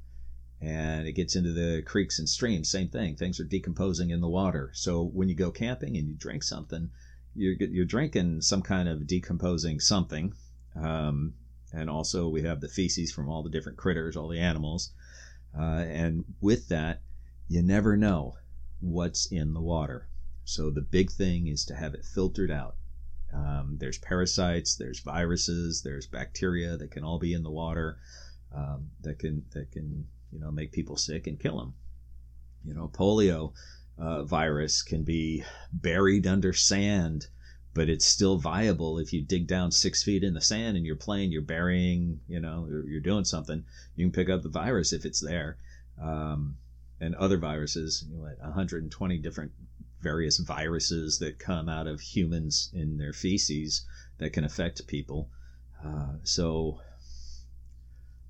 and 0.60 1.06
it 1.06 1.12
gets 1.12 1.36
into 1.36 1.52
the 1.52 1.82
creeks 1.82 2.18
and 2.18 2.28
streams. 2.28 2.70
Same 2.70 2.88
thing. 2.88 3.16
Things 3.16 3.40
are 3.40 3.44
decomposing 3.44 4.10
in 4.10 4.20
the 4.20 4.28
water. 4.28 4.70
So 4.74 5.04
when 5.04 5.28
you 5.28 5.34
go 5.34 5.50
camping 5.50 5.96
and 5.96 6.06
you 6.06 6.14
drink 6.14 6.42
something, 6.42 6.90
you're 7.34 7.54
you're 7.58 7.86
drinking 7.86 8.42
some 8.42 8.62
kind 8.62 8.88
of 8.88 9.06
decomposing 9.06 9.80
something. 9.80 10.34
Um, 10.76 11.34
and 11.72 11.88
also 11.88 12.28
we 12.28 12.42
have 12.42 12.60
the 12.60 12.68
feces 12.68 13.12
from 13.12 13.28
all 13.28 13.42
the 13.42 13.50
different 13.50 13.78
critters, 13.78 14.16
all 14.16 14.28
the 14.28 14.40
animals. 14.40 14.90
Uh, 15.58 15.84
and 15.88 16.24
with 16.40 16.68
that, 16.68 17.02
you 17.48 17.62
never 17.62 17.96
know 17.96 18.36
what's 18.80 19.26
in 19.26 19.54
the 19.54 19.60
water. 19.60 20.08
So 20.44 20.70
the 20.70 20.82
big 20.82 21.10
thing 21.10 21.46
is 21.46 21.64
to 21.66 21.74
have 21.74 21.94
it 21.94 22.04
filtered 22.04 22.50
out. 22.50 22.76
Um, 23.32 23.76
there's 23.78 23.98
parasites, 23.98 24.74
there's 24.76 25.00
viruses, 25.00 25.82
there's 25.82 26.06
bacteria 26.06 26.76
that 26.76 26.90
can 26.90 27.04
all 27.04 27.18
be 27.18 27.32
in 27.32 27.42
the 27.42 27.50
water 27.50 27.98
um, 28.54 28.90
that 29.02 29.18
can 29.18 29.44
that 29.52 29.70
can 29.70 30.06
you 30.32 30.40
know 30.40 30.50
make 30.50 30.72
people 30.72 30.96
sick 30.96 31.26
and 31.26 31.38
kill 31.38 31.58
them. 31.58 31.74
You 32.64 32.74
know, 32.74 32.88
polio 32.88 33.52
uh, 33.98 34.24
virus 34.24 34.82
can 34.82 35.04
be 35.04 35.44
buried 35.72 36.26
under 36.26 36.52
sand, 36.52 37.28
but 37.74 37.88
it's 37.88 38.04
still 38.04 38.38
viable 38.38 38.98
if 38.98 39.12
you 39.12 39.22
dig 39.22 39.46
down 39.46 39.70
six 39.70 40.02
feet 40.02 40.24
in 40.24 40.34
the 40.34 40.40
sand 40.40 40.76
and 40.76 40.84
you're 40.84 40.96
playing, 40.96 41.32
you're 41.32 41.42
burying, 41.42 42.20
you 42.28 42.40
know, 42.40 42.66
you're 42.86 43.00
doing 43.00 43.24
something. 43.24 43.64
You 43.96 44.06
can 44.06 44.12
pick 44.12 44.28
up 44.28 44.42
the 44.42 44.48
virus 44.48 44.92
if 44.92 45.04
it's 45.04 45.20
there. 45.20 45.58
Um, 46.00 46.56
and 47.00 47.14
other 47.14 47.38
viruses, 47.38 48.04
you 48.10 48.18
know, 48.18 48.28
120 48.40 49.18
different 49.18 49.52
various 50.00 50.38
viruses 50.38 51.18
that 51.18 51.38
come 51.38 51.68
out 51.68 51.86
of 51.86 52.00
humans 52.00 52.70
in 52.72 52.98
their 52.98 53.12
feces 53.12 53.86
that 54.18 54.32
can 54.32 54.44
affect 54.44 54.86
people. 54.86 55.28
Uh, 55.84 56.14
so, 56.22 56.80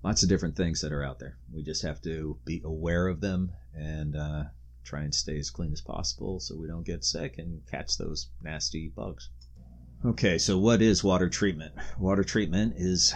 lots 0.02 0.22
of 0.22 0.28
different 0.28 0.56
things 0.56 0.80
that 0.80 0.92
are 0.92 1.04
out 1.04 1.18
there. 1.18 1.36
We 1.52 1.62
just 1.62 1.82
have 1.82 2.00
to 2.02 2.38
be 2.44 2.60
aware 2.64 3.08
of 3.08 3.20
them 3.20 3.52
and 3.74 4.16
uh, 4.16 4.44
try 4.84 5.02
and 5.02 5.14
stay 5.14 5.38
as 5.38 5.50
clean 5.50 5.72
as 5.72 5.80
possible 5.80 6.40
so 6.40 6.56
we 6.56 6.68
don't 6.68 6.86
get 6.86 7.04
sick 7.04 7.38
and 7.38 7.66
catch 7.70 7.98
those 7.98 8.28
nasty 8.42 8.88
bugs. 8.88 9.28
Okay, 10.04 10.38
so 10.38 10.58
what 10.58 10.80
is 10.80 11.04
water 11.04 11.28
treatment? 11.28 11.74
Water 11.98 12.24
treatment 12.24 12.74
is 12.76 13.14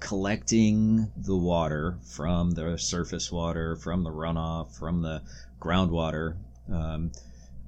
collecting 0.00 1.12
the 1.16 1.36
water 1.36 1.98
from 2.02 2.52
the 2.52 2.76
surface 2.76 3.30
water, 3.30 3.76
from 3.76 4.02
the 4.02 4.10
runoff, 4.10 4.74
from 4.76 5.02
the 5.02 5.22
groundwater. 5.60 6.36
Um, 6.72 7.12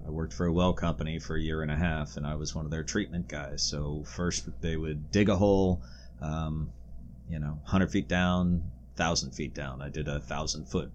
I 0.07 0.11
worked 0.11 0.33
for 0.33 0.47
a 0.47 0.53
well 0.53 0.73
company 0.73 1.19
for 1.19 1.37
a 1.37 1.41
year 1.41 1.63
and 1.63 1.71
a 1.71 1.77
half, 1.77 2.17
and 2.17 2.27
I 2.27 2.35
was 2.35 2.55
one 2.55 2.65
of 2.65 2.71
their 2.71 2.83
treatment 2.83 3.29
guys. 3.29 3.63
So 3.63 4.05
first 4.05 4.49
they 4.61 4.77
would 4.77 5.11
dig 5.11 5.29
a 5.29 5.37
hole, 5.37 5.83
um, 6.21 6.71
you 7.29 7.39
know, 7.39 7.59
100 7.63 7.91
feet 7.91 8.09
down, 8.09 8.71
1,000 8.97 9.33
feet 9.33 9.55
down. 9.55 9.81
I 9.81 9.89
did 9.89 10.09
a 10.09 10.13
1,000 10.13 10.67
foot. 10.67 10.93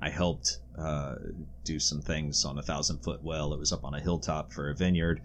I 0.00 0.10
helped 0.10 0.58
uh, 0.76 1.14
do 1.62 1.78
some 1.78 2.00
things 2.00 2.44
on 2.44 2.56
a 2.56 2.56
1,000 2.56 2.98
foot 2.98 3.22
well. 3.22 3.54
It 3.54 3.58
was 3.58 3.72
up 3.72 3.84
on 3.84 3.94
a 3.94 4.00
hilltop 4.00 4.52
for 4.52 4.68
a 4.68 4.74
vineyard. 4.74 5.22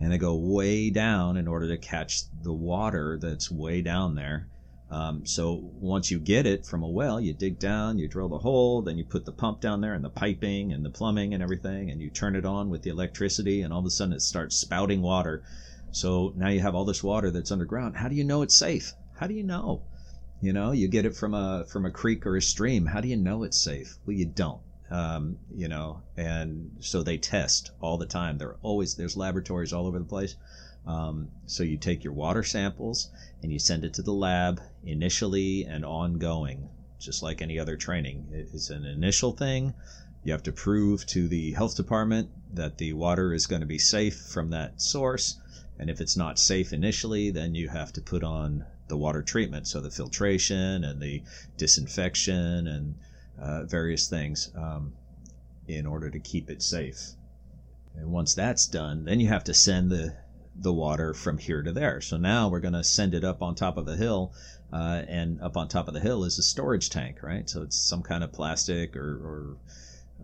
And 0.00 0.10
they 0.10 0.18
go 0.18 0.34
way 0.34 0.90
down 0.90 1.36
in 1.36 1.46
order 1.46 1.68
to 1.68 1.76
catch 1.76 2.22
the 2.42 2.52
water 2.52 3.18
that's 3.20 3.50
way 3.50 3.82
down 3.82 4.14
there 4.14 4.48
um, 4.90 5.24
so 5.24 5.60
once 5.78 6.10
you 6.10 6.18
get 6.18 6.46
it 6.46 6.66
from 6.66 6.82
a 6.82 6.88
well, 6.88 7.20
you 7.20 7.32
dig 7.32 7.60
down, 7.60 7.98
you 7.98 8.08
drill 8.08 8.28
the 8.28 8.38
hole, 8.38 8.82
then 8.82 8.98
you 8.98 9.04
put 9.04 9.24
the 9.24 9.32
pump 9.32 9.60
down 9.60 9.80
there 9.80 9.94
and 9.94 10.04
the 10.04 10.10
piping 10.10 10.72
and 10.72 10.84
the 10.84 10.90
plumbing 10.90 11.32
and 11.32 11.42
everything, 11.42 11.90
and 11.90 12.00
you 12.00 12.10
turn 12.10 12.34
it 12.34 12.44
on 12.44 12.70
with 12.70 12.82
the 12.82 12.90
electricity, 12.90 13.62
and 13.62 13.72
all 13.72 13.78
of 13.78 13.86
a 13.86 13.90
sudden 13.90 14.14
it 14.14 14.22
starts 14.22 14.56
spouting 14.56 15.00
water. 15.00 15.44
So 15.92 16.32
now 16.36 16.48
you 16.48 16.60
have 16.60 16.74
all 16.74 16.84
this 16.84 17.04
water 17.04 17.30
that's 17.30 17.52
underground. 17.52 17.96
How 17.96 18.08
do 18.08 18.16
you 18.16 18.24
know 18.24 18.42
it's 18.42 18.56
safe? 18.56 18.92
How 19.14 19.28
do 19.28 19.34
you 19.34 19.44
know? 19.44 19.82
You 20.40 20.52
know, 20.52 20.72
you 20.72 20.88
get 20.88 21.04
it 21.04 21.14
from 21.14 21.34
a 21.34 21.66
from 21.68 21.84
a 21.84 21.90
creek 21.90 22.26
or 22.26 22.36
a 22.36 22.42
stream. 22.42 22.86
How 22.86 23.00
do 23.00 23.08
you 23.08 23.16
know 23.16 23.44
it's 23.44 23.60
safe? 23.60 23.96
Well, 24.06 24.16
you 24.16 24.26
don't. 24.26 24.60
Um, 24.90 25.38
you 25.54 25.68
know, 25.68 26.02
and 26.16 26.72
so 26.80 27.04
they 27.04 27.16
test 27.16 27.70
all 27.80 27.96
the 27.96 28.06
time. 28.06 28.38
They're 28.38 28.56
always 28.62 28.96
there's 28.96 29.16
laboratories 29.16 29.72
all 29.72 29.86
over 29.86 30.00
the 30.00 30.04
place. 30.04 30.34
Um, 30.86 31.28
so 31.46 31.62
you 31.62 31.76
take 31.76 32.02
your 32.02 32.14
water 32.14 32.42
samples 32.42 33.10
and 33.42 33.52
you 33.52 33.58
send 33.58 33.84
it 33.84 33.94
to 33.94 34.02
the 34.02 34.12
lab 34.12 34.60
initially 34.84 35.64
and 35.64 35.84
ongoing, 35.84 36.68
just 36.98 37.22
like 37.22 37.42
any 37.42 37.58
other 37.58 37.76
training. 37.76 38.26
It's 38.32 38.70
an 38.70 38.84
initial 38.84 39.32
thing. 39.32 39.74
You 40.24 40.32
have 40.32 40.42
to 40.44 40.52
prove 40.52 41.06
to 41.06 41.28
the 41.28 41.52
health 41.52 41.76
department 41.76 42.30
that 42.52 42.78
the 42.78 42.92
water 42.92 43.32
is 43.32 43.46
going 43.46 43.60
to 43.60 43.66
be 43.66 43.78
safe 43.78 44.16
from 44.16 44.50
that 44.50 44.80
source. 44.80 45.40
And 45.78 45.88
if 45.88 46.00
it's 46.00 46.16
not 46.16 46.38
safe 46.38 46.72
initially, 46.72 47.30
then 47.30 47.54
you 47.54 47.68
have 47.68 47.92
to 47.94 48.02
put 48.02 48.22
on 48.22 48.66
the 48.88 48.96
water 48.96 49.22
treatment, 49.22 49.66
so 49.66 49.80
the 49.80 49.90
filtration 49.90 50.84
and 50.84 51.00
the 51.00 51.22
disinfection 51.56 52.66
and 52.66 52.94
uh, 53.38 53.64
various 53.64 54.08
things 54.08 54.50
um, 54.54 54.92
in 55.68 55.86
order 55.86 56.10
to 56.10 56.18
keep 56.18 56.50
it 56.50 56.60
safe. 56.60 57.12
And 57.96 58.12
once 58.12 58.34
that's 58.34 58.66
done, 58.66 59.04
then 59.04 59.20
you 59.20 59.28
have 59.28 59.44
to 59.44 59.54
send 59.54 59.90
the 59.90 60.16
the 60.62 60.72
water 60.72 61.14
from 61.14 61.38
here 61.38 61.62
to 61.62 61.72
there. 61.72 62.00
So 62.00 62.16
now 62.16 62.48
we're 62.48 62.60
going 62.60 62.74
to 62.74 62.84
send 62.84 63.14
it 63.14 63.24
up 63.24 63.42
on 63.42 63.54
top 63.54 63.76
of 63.76 63.88
a 63.88 63.96
hill, 63.96 64.32
uh, 64.72 65.02
and 65.08 65.40
up 65.40 65.56
on 65.56 65.68
top 65.68 65.88
of 65.88 65.94
the 65.94 66.00
hill 66.00 66.24
is 66.24 66.38
a 66.38 66.42
storage 66.42 66.90
tank, 66.90 67.22
right? 67.22 67.48
So 67.48 67.62
it's 67.62 67.76
some 67.76 68.02
kind 68.02 68.22
of 68.22 68.32
plastic 68.32 68.94
or, 68.94 69.00
or 69.00 69.56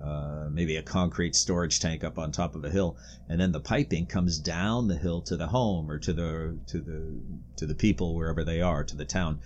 uh, 0.03 0.49
maybe 0.51 0.77
a 0.77 0.83
concrete 0.83 1.35
storage 1.35 1.81
tank 1.81 2.05
up 2.05 2.19
on 2.19 2.31
top 2.31 2.55
of 2.55 2.65
a 2.65 2.71
hill, 2.71 2.99
and 3.29 3.41
then 3.41 3.53
the 3.53 3.61
piping 3.61 4.07
comes 4.07 4.39
down 4.39 4.89
the 4.89 4.97
hill 4.97 5.23
to 5.23 5.37
the 5.37 5.47
home 5.47 5.91
or 5.91 5.99
to 5.99 6.13
the 6.13 6.59
to 6.67 6.81
the 6.81 7.19
to 7.57 7.67
the 7.67 7.75
people 7.75 8.15
wherever 8.15 8.45
they 8.45 8.61
are 8.61 8.85
to 8.85 8.95
the 8.97 9.07
town, 9.07 9.41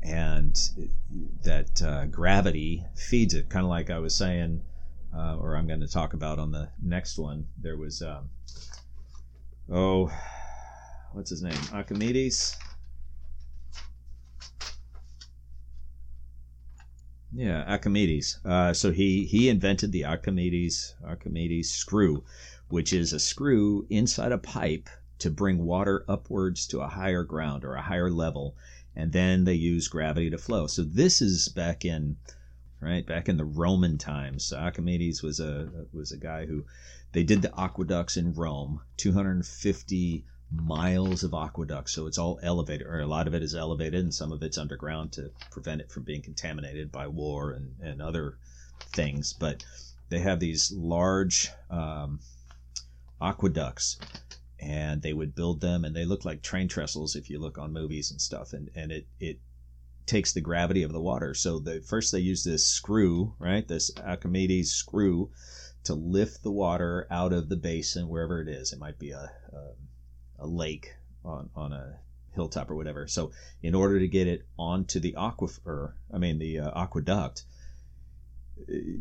and 0.00 0.56
that 1.42 1.82
uh, 1.82 2.06
gravity 2.06 2.84
feeds 2.94 3.34
it, 3.34 3.48
kind 3.48 3.64
of 3.64 3.70
like 3.70 3.90
I 3.90 3.98
was 3.98 4.14
saying, 4.14 4.62
uh, 5.14 5.36
or 5.36 5.56
I'm 5.56 5.66
going 5.66 5.80
to 5.80 5.88
talk 5.88 6.14
about 6.14 6.38
on 6.38 6.52
the 6.52 6.68
next 6.80 7.18
one. 7.18 7.48
There 7.60 7.76
was. 7.76 8.00
Um, 8.00 8.30
oh, 9.70 10.10
what's 11.12 11.30
his 11.30 11.42
name? 11.42 11.58
Archimedes. 11.72 12.56
Yeah, 17.32 17.64
Archimedes. 17.68 18.40
Uh, 18.44 18.72
so 18.72 18.90
he 18.90 19.24
he 19.24 19.48
invented 19.48 19.92
the 19.92 20.04
Archimedes 20.04 20.94
Archimedes 21.04 21.70
screw, 21.70 22.24
which 22.68 22.92
is 22.92 23.12
a 23.12 23.20
screw 23.20 23.86
inside 23.88 24.32
a 24.32 24.38
pipe 24.38 24.88
to 25.20 25.30
bring 25.30 25.64
water 25.64 26.04
upwards 26.08 26.66
to 26.68 26.80
a 26.80 26.88
higher 26.88 27.22
ground 27.22 27.64
or 27.64 27.74
a 27.74 27.82
higher 27.82 28.10
level, 28.10 28.56
and 28.96 29.12
then 29.12 29.44
they 29.44 29.54
use 29.54 29.86
gravity 29.86 30.30
to 30.30 30.38
flow. 30.38 30.66
So 30.66 30.82
this 30.82 31.22
is 31.22 31.48
back 31.48 31.84
in 31.84 32.16
right 32.80 33.06
back 33.06 33.28
in 33.28 33.36
the 33.36 33.44
Roman 33.44 33.98
times. 33.98 34.44
So 34.44 34.58
Archimedes 34.58 35.22
was 35.22 35.40
a 35.40 35.68
was 35.92 36.12
a 36.12 36.16
guy 36.18 36.46
who 36.46 36.64
they 37.12 37.22
did 37.22 37.42
the 37.42 37.58
aqueducts 37.58 38.16
in 38.16 38.34
Rome, 38.34 38.80
250 38.96 40.24
miles 40.52 41.22
of 41.22 41.34
aqueducts. 41.34 41.92
So 41.92 42.06
it's 42.06 42.18
all 42.18 42.40
elevated, 42.42 42.86
or 42.86 43.00
a 43.00 43.06
lot 43.06 43.26
of 43.26 43.34
it 43.34 43.42
is 43.42 43.54
elevated, 43.54 44.02
and 44.02 44.14
some 44.14 44.32
of 44.32 44.42
it's 44.42 44.58
underground 44.58 45.12
to 45.12 45.30
prevent 45.50 45.80
it 45.80 45.90
from 45.90 46.04
being 46.04 46.22
contaminated 46.22 46.90
by 46.90 47.06
war 47.06 47.52
and, 47.52 47.74
and 47.80 48.02
other 48.02 48.38
things. 48.92 49.32
But 49.32 49.64
they 50.08 50.18
have 50.20 50.40
these 50.40 50.72
large 50.72 51.50
um, 51.70 52.20
aqueducts 53.20 53.98
and 54.58 55.00
they 55.00 55.12
would 55.12 55.34
build 55.34 55.60
them 55.60 55.84
and 55.84 55.96
they 55.96 56.04
look 56.04 56.24
like 56.24 56.42
train 56.42 56.68
trestles 56.68 57.16
if 57.16 57.30
you 57.30 57.38
look 57.38 57.56
on 57.56 57.72
movies 57.72 58.10
and 58.10 58.20
stuff 58.20 58.52
and, 58.52 58.70
and 58.74 58.92
it, 58.92 59.06
it 59.18 59.38
takes 60.10 60.32
the 60.32 60.40
gravity 60.40 60.82
of 60.82 60.92
the 60.92 61.00
water 61.00 61.34
so 61.34 61.58
the 61.58 61.80
first 61.80 62.12
they 62.12 62.18
use 62.18 62.42
this 62.44 62.66
screw 62.66 63.34
right 63.38 63.68
this 63.68 63.90
archimedes 64.04 64.72
screw 64.72 65.30
to 65.84 65.94
lift 65.94 66.42
the 66.42 66.50
water 66.50 67.06
out 67.10 67.32
of 67.32 67.48
the 67.48 67.56
basin 67.56 68.08
wherever 68.08 68.40
it 68.40 68.48
is. 68.48 68.72
It 68.72 68.78
might 68.78 68.98
be 68.98 69.10
a, 69.12 69.30
a, 69.52 70.44
a 70.44 70.46
lake 70.46 70.94
on, 71.24 71.50
on 71.56 71.72
a 71.72 71.98
hilltop 72.34 72.70
or 72.70 72.76
whatever. 72.76 73.06
So 73.06 73.32
in 73.62 73.74
order 73.74 73.98
to 73.98 74.08
get 74.08 74.26
it 74.26 74.46
onto 74.58 75.00
the 75.00 75.14
aquifer, 75.14 75.94
I 76.12 76.18
mean 76.18 76.38
the 76.38 76.60
uh, 76.60 76.70
aqueduct, 76.82 77.44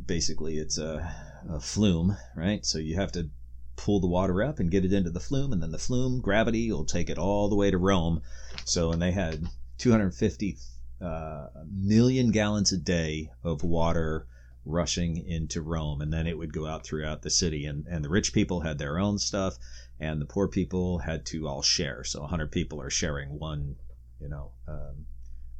basically 0.05 0.57
it's 0.57 0.77
a, 0.77 1.13
a, 1.49 1.59
flume, 1.59 2.15
right? 2.35 2.65
So 2.65 2.77
you 2.77 2.95
have 2.95 3.11
to 3.13 3.29
pull 3.75 3.99
the 3.99 4.07
water 4.07 4.41
up 4.41 4.59
and 4.59 4.71
get 4.71 4.85
it 4.85 4.93
into 4.93 5.09
the 5.09 5.19
flume, 5.19 5.51
and 5.51 5.61
then 5.61 5.71
the 5.71 5.77
flume 5.77 6.21
gravity 6.21 6.71
will 6.71 6.85
take 6.85 7.09
it 7.09 7.17
all 7.17 7.49
the 7.49 7.55
way 7.55 7.71
to 7.71 7.77
Rome. 7.77 8.21
So, 8.65 8.91
and 8.91 9.01
they 9.01 9.11
had 9.11 9.47
250 9.77 10.57
uh, 11.01 11.47
million 11.71 12.31
gallons 12.31 12.71
a 12.71 12.77
day 12.77 13.31
of 13.43 13.63
water 13.63 14.27
rushing 14.65 15.17
into 15.25 15.61
Rome, 15.61 16.01
and 16.01 16.11
then 16.11 16.27
it 16.27 16.37
would 16.37 16.53
go 16.53 16.65
out 16.65 16.85
throughout 16.85 17.21
the 17.21 17.29
city. 17.29 17.65
And, 17.65 17.85
and 17.87 18.03
the 18.03 18.09
rich 18.09 18.33
people 18.33 18.61
had 18.61 18.77
their 18.77 18.99
own 18.99 19.17
stuff, 19.17 19.57
and 19.99 20.21
the 20.21 20.25
poor 20.25 20.47
people 20.47 20.99
had 20.99 21.25
to 21.27 21.47
all 21.47 21.61
share. 21.61 22.03
So 22.03 22.21
100 22.21 22.51
people 22.51 22.81
are 22.81 22.89
sharing 22.89 23.39
one, 23.39 23.75
you 24.19 24.29
know, 24.29 24.51
um, 24.67 25.05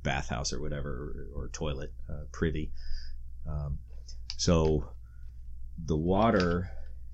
bathhouse 0.03 0.53
or 0.53 0.62
whatever, 0.62 1.29
or, 1.34 1.43
or 1.43 1.50
toilet 1.50 1.93
uh, 2.10 2.25
privy. 2.31 2.72
Um, 3.48 3.79
so 4.38 4.91
the 5.86 5.98
water 5.98 6.69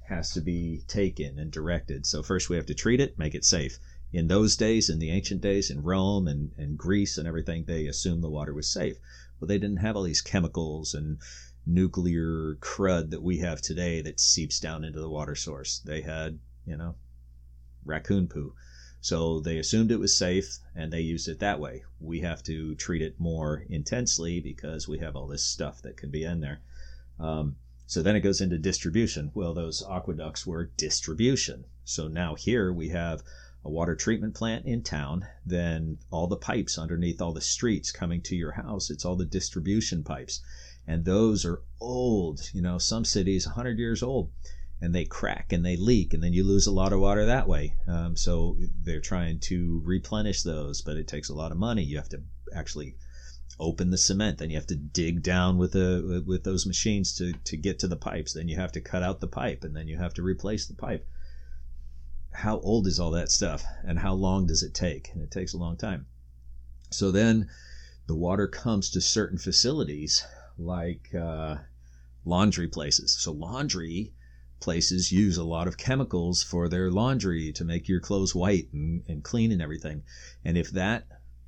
has 0.08 0.32
to 0.32 0.42
be 0.42 0.84
taken 0.88 1.40
and 1.40 1.52
directed. 1.52 2.06
So 2.06 2.22
first 2.22 2.50
we 2.50 2.58
have 2.58 2.68
to 2.68 2.76
treat 2.76 3.00
it, 3.00 3.18
make 3.18 3.36
it 3.36 3.46
safe. 3.46 3.80
In 4.16 4.30
those 4.30 4.56
days, 4.56 4.90
in 4.90 5.00
the 5.00 5.12
ancient 5.12 5.42
days, 5.42 5.70
in 5.70 5.84
Rome 5.84 6.26
and, 6.26 6.54
and 6.58 6.78
Greece 6.78 7.18
and 7.18 7.28
everything, 7.28 7.66
they 7.66 7.86
assumed 7.86 8.24
the 8.24 8.30
water 8.30 8.54
was 8.54 8.72
safe. 8.72 8.98
Well, 9.38 9.50
they 9.50 9.58
didn't 9.58 9.84
have 9.84 9.98
all 9.98 10.04
these 10.04 10.22
chemicals 10.22 10.94
and 10.94 11.18
nuclear 11.66 12.56
crud 12.62 13.10
that 13.10 13.22
we 13.22 13.40
have 13.40 13.62
today 13.62 14.02
that 14.04 14.22
seeps 14.22 14.58
down 14.62 14.86
into 14.86 15.02
the 15.02 15.10
water 15.10 15.36
source. 15.36 15.80
They 15.80 16.00
had, 16.00 16.40
you 16.66 16.78
know, 16.78 16.96
raccoon 17.84 18.30
poo. 18.30 18.56
So 19.02 19.42
they 19.42 19.58
assumed 19.58 19.92
it 19.92 20.00
was 20.00 20.18
safe 20.18 20.60
and 20.74 20.94
they 20.94 21.02
used 21.02 21.28
it 21.28 21.40
that 21.40 21.60
way. 21.60 21.84
We 22.00 22.22
have 22.22 22.42
to 22.44 22.74
treat 22.76 23.02
it 23.02 23.20
more 23.20 23.66
intensely 23.70 24.40
because 24.40 24.88
we 24.88 25.00
have 25.00 25.18
all 25.18 25.28
this 25.28 25.44
stuff 25.44 25.82
that 25.82 25.98
can 25.98 26.10
be 26.10 26.24
in 26.24 26.40
there. 26.40 26.62
Um, 27.20 27.58
so 27.86 28.02
then 28.02 28.16
it 28.16 28.22
goes 28.22 28.40
into 28.40 28.58
distribution. 28.58 29.32
Well, 29.34 29.54
those 29.54 29.84
aqueducts 29.84 30.48
were 30.48 30.72
distribution. 30.78 31.66
So 31.84 32.08
now 32.08 32.36
here 32.36 32.72
we 32.72 32.90
have 32.90 33.22
a 33.66 33.70
water 33.70 33.96
treatment 33.96 34.36
plant 34.36 34.64
in 34.68 34.84
town, 34.84 35.26
then 35.44 35.98
all 36.12 36.28
the 36.28 36.38
pipes 36.38 36.78
underneath 36.78 37.20
all 37.20 37.34
the 37.34 37.42
streets 37.42 37.92
coming 37.92 38.22
to 38.22 38.36
your 38.36 38.52
house. 38.52 38.92
It's 38.92 39.04
all 39.04 39.16
the 39.16 39.26
distribution 39.26 40.04
pipes. 40.04 40.40
And 40.86 41.04
those 41.04 41.44
are 41.46 41.64
old, 41.82 42.42
you 42.54 42.62
know, 42.62 42.78
some 42.78 43.04
cities 43.04 43.48
100 43.48 43.80
years 43.80 44.04
old, 44.04 44.32
and 44.80 44.94
they 44.94 45.04
crack 45.04 45.52
and 45.52 45.66
they 45.66 45.78
leak, 45.78 46.14
and 46.14 46.22
then 46.22 46.32
you 46.32 46.44
lose 46.44 46.68
a 46.68 46.72
lot 46.72 46.94
of 46.94 47.00
water 47.00 47.26
that 47.26 47.48
way. 47.48 47.76
Um, 47.88 48.16
so 48.16 48.56
they're 48.84 49.02
trying 49.02 49.40
to 49.50 49.82
replenish 49.84 50.44
those, 50.44 50.84
but 50.84 50.98
it 50.98 51.08
takes 51.08 51.30
a 51.30 51.36
lot 51.36 51.52
of 51.52 51.58
money. 51.58 51.84
You 51.84 51.98
have 51.98 52.10
to 52.10 52.22
actually 52.56 52.96
open 53.58 53.90
the 53.90 53.98
cement 53.98 54.38
then 54.38 54.50
you 54.50 54.58
have 54.58 54.68
to 54.68 54.76
dig 54.76 55.24
down 55.24 55.58
with 55.58 55.72
the 55.72 56.22
with 56.28 56.44
those 56.44 56.66
machines 56.66 57.16
to 57.16 57.32
to 57.46 57.56
get 57.56 57.80
to 57.80 57.88
the 57.88 57.96
pipes 57.96 58.34
then 58.34 58.50
you 58.50 58.56
have 58.58 58.72
to 58.72 58.82
cut 58.82 59.02
out 59.02 59.22
the 59.22 59.28
pipe 59.28 59.64
and 59.64 59.74
then 59.74 59.88
you 59.88 59.98
have 59.98 60.14
to 60.14 60.22
replace 60.22 60.66
the 60.68 60.74
pipe 60.74 61.08
how 62.36 62.60
old 62.60 62.88
is 62.88 63.00
all 63.00 63.12
that 63.12 63.32
stuff 63.32 63.64
and 63.86 64.00
how 64.00 64.14
long 64.14 64.46
does 64.46 64.62
it 64.62 64.74
take? 64.74 65.10
And 65.14 65.24
it 65.24 65.32
takes 65.32 65.54
a 65.54 65.58
long 65.58 65.78
time. 65.78 66.06
So 66.92 67.12
then 67.12 67.50
the 68.08 68.16
water 68.16 68.48
comes 68.48 68.90
to 68.92 69.02
certain 69.02 69.38
facilities 69.38 70.26
like 70.58 71.14
uh, 71.16 71.58
laundry 72.24 72.68
places. 72.68 73.18
So 73.20 73.32
laundry 73.32 74.14
places 74.60 75.12
use 75.12 75.38
a 75.38 75.44
lot 75.44 75.68
of 75.68 75.78
chemicals 75.78 76.44
for 76.44 76.70
their 76.70 76.92
laundry 76.92 77.52
to 77.54 77.64
make 77.64 77.88
your 77.88 78.00
clothes 78.00 78.36
white 78.36 78.72
and, 78.74 79.04
and 79.08 79.24
clean 79.24 79.52
and 79.52 79.62
everything. 79.62 80.04
And 80.44 80.58
if 80.58 80.72
that 80.72 81.08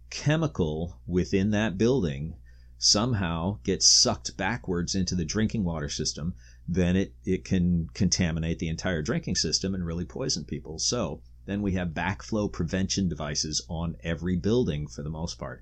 chemical 0.10 1.00
within 1.06 1.52
that 1.52 1.78
building 1.78 2.36
somehow 2.78 3.60
gets 3.64 3.88
sucked 3.88 4.38
backwards 4.38 4.96
into 4.96 5.16
the 5.16 5.26
drinking 5.26 5.64
water 5.64 5.90
system, 5.90 6.36
then 6.68 6.96
it, 6.96 7.14
it 7.24 7.46
can 7.46 7.90
contaminate 7.94 8.60
the 8.60 8.68
entire 8.68 9.02
drinking 9.02 9.36
system 9.36 9.74
and 9.74 9.86
really 9.86 10.06
poison 10.06 10.44
people. 10.44 10.80
So 10.80 11.22
then 11.46 11.62
we 11.62 11.74
have 11.74 11.90
backflow 11.90 12.52
prevention 12.52 13.08
devices 13.08 13.66
on 13.70 13.96
every 14.04 14.36
building 14.36 14.88
for 14.88 15.02
the 15.02 15.10
most 15.10 15.40
part. 15.40 15.62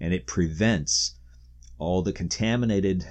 And 0.00 0.12
it 0.12 0.26
prevents 0.26 1.14
all 1.78 2.02
the 2.02 2.12
contaminated 2.12 3.06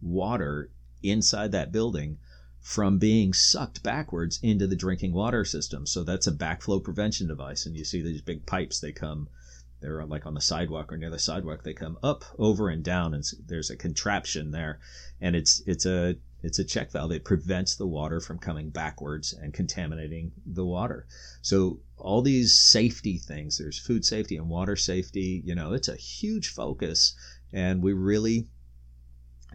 water 0.00 0.70
inside 1.02 1.52
that 1.52 1.72
building 1.72 2.18
from 2.60 2.98
being 2.98 3.32
sucked 3.32 3.82
backwards 3.82 4.38
into 4.42 4.66
the 4.66 4.76
drinking 4.76 5.12
water 5.12 5.44
system. 5.44 5.86
So 5.86 6.04
that's 6.04 6.26
a 6.26 6.32
backflow 6.32 6.82
prevention 6.82 7.26
device. 7.26 7.66
And 7.66 7.76
you 7.76 7.84
see 7.84 8.02
these 8.02 8.22
big 8.22 8.46
pipes, 8.46 8.80
they 8.80 8.92
come 8.92 9.28
they're 9.80 10.04
like 10.06 10.24
on 10.26 10.34
the 10.34 10.40
sidewalk 10.40 10.92
or 10.92 10.96
near 10.96 11.10
the 11.10 11.18
sidewalk 11.18 11.62
they 11.62 11.74
come 11.74 11.98
up 12.02 12.24
over 12.38 12.70
and 12.70 12.82
down 12.82 13.12
and 13.12 13.24
there's 13.46 13.68
a 13.68 13.76
contraption 13.76 14.50
there 14.50 14.80
and 15.20 15.36
it's 15.36 15.62
it's 15.66 15.84
a 15.84 16.16
it's 16.42 16.58
a 16.58 16.64
check 16.64 16.92
valve. 16.92 17.12
It 17.12 17.24
prevents 17.24 17.74
the 17.74 17.86
water 17.86 18.20
from 18.20 18.38
coming 18.38 18.70
backwards 18.70 19.32
and 19.32 19.52
contaminating 19.52 20.32
the 20.44 20.64
water. 20.64 21.06
So 21.42 21.80
all 21.96 22.22
these 22.22 22.58
safety 22.58 23.18
things 23.18 23.58
there's 23.58 23.78
food 23.78 24.04
safety 24.04 24.36
and 24.36 24.48
water 24.50 24.76
safety 24.76 25.42
you 25.44 25.54
know 25.54 25.72
it's 25.72 25.88
a 25.88 25.96
huge 25.96 26.48
focus 26.48 27.14
and 27.52 27.82
we 27.82 27.92
really 27.94 28.46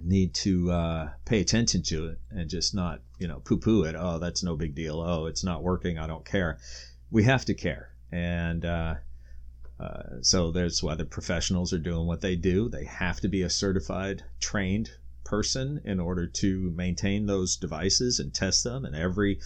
need 0.04 0.34
to 0.34 0.72
uh, 0.72 1.10
pay 1.26 1.40
attention 1.40 1.84
to 1.84 2.08
it 2.08 2.20
and 2.32 2.50
just 2.50 2.74
not 2.74 3.02
you 3.20 3.28
know 3.28 3.40
poo 3.40 3.58
poo 3.58 3.84
it. 3.84 3.96
Oh 3.98 4.18
that's 4.18 4.44
no 4.44 4.56
big 4.56 4.74
deal. 4.76 5.00
Oh 5.00 5.28
it's 5.28 5.44
not 5.44 5.64
working. 5.64 5.98
I 6.00 6.08
don't 6.08 6.26
care. 6.26 6.58
We 7.12 7.24
have 7.26 7.46
to 7.46 7.54
care. 7.54 7.90
And 8.12 8.66
uh, 8.66 8.96
uh, 9.80 10.04
so 10.22 10.52
that's 10.52 10.82
why 10.82 10.96
the 10.96 11.06
professionals 11.06 11.74
are 11.74 11.80
doing 11.80 12.08
what 12.08 12.22
they 12.22 12.36
do. 12.36 12.70
They 12.70 12.86
have 12.86 13.20
to 13.22 13.28
be 13.28 13.44
a 13.44 13.50
certified, 13.50 14.24
trained 14.40 14.92
person 15.24 15.82
in 15.84 16.00
order 16.00 16.28
to 16.28 16.72
maintain 16.72 17.26
those 17.26 17.56
devices 17.56 18.20
and 18.20 18.34
test 18.34 18.64
them. 18.64 18.86
And 18.86 18.96
every 18.96 19.40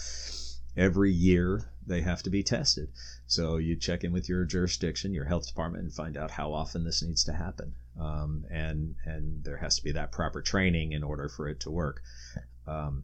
every 0.78 1.12
year 1.12 1.72
they 1.88 2.02
have 2.02 2.24
to 2.24 2.30
be 2.30 2.44
tested. 2.44 2.90
So 3.28 3.58
you 3.58 3.76
check 3.76 4.04
in 4.04 4.12
with 4.12 4.28
your 4.28 4.44
jurisdiction, 4.46 5.14
your 5.14 5.26
health 5.26 5.48
department, 5.48 5.84
and 5.84 5.94
find 5.94 6.18
out 6.18 6.32
how 6.32 6.54
often 6.54 6.84
this 6.84 7.02
needs 7.02 7.24
to 7.26 7.34
happen. 7.34 7.74
Um, 8.00 8.46
and 8.52 8.96
and 9.06 9.44
there 9.44 9.58
has 9.58 9.78
to 9.78 9.84
be 9.84 9.92
that 9.94 10.12
proper 10.12 10.42
training 10.42 10.92
in 10.92 11.04
order 11.04 11.30
for 11.30 11.48
it 11.48 11.60
to 11.62 11.72
work. 11.72 12.02
Um, 12.68 13.04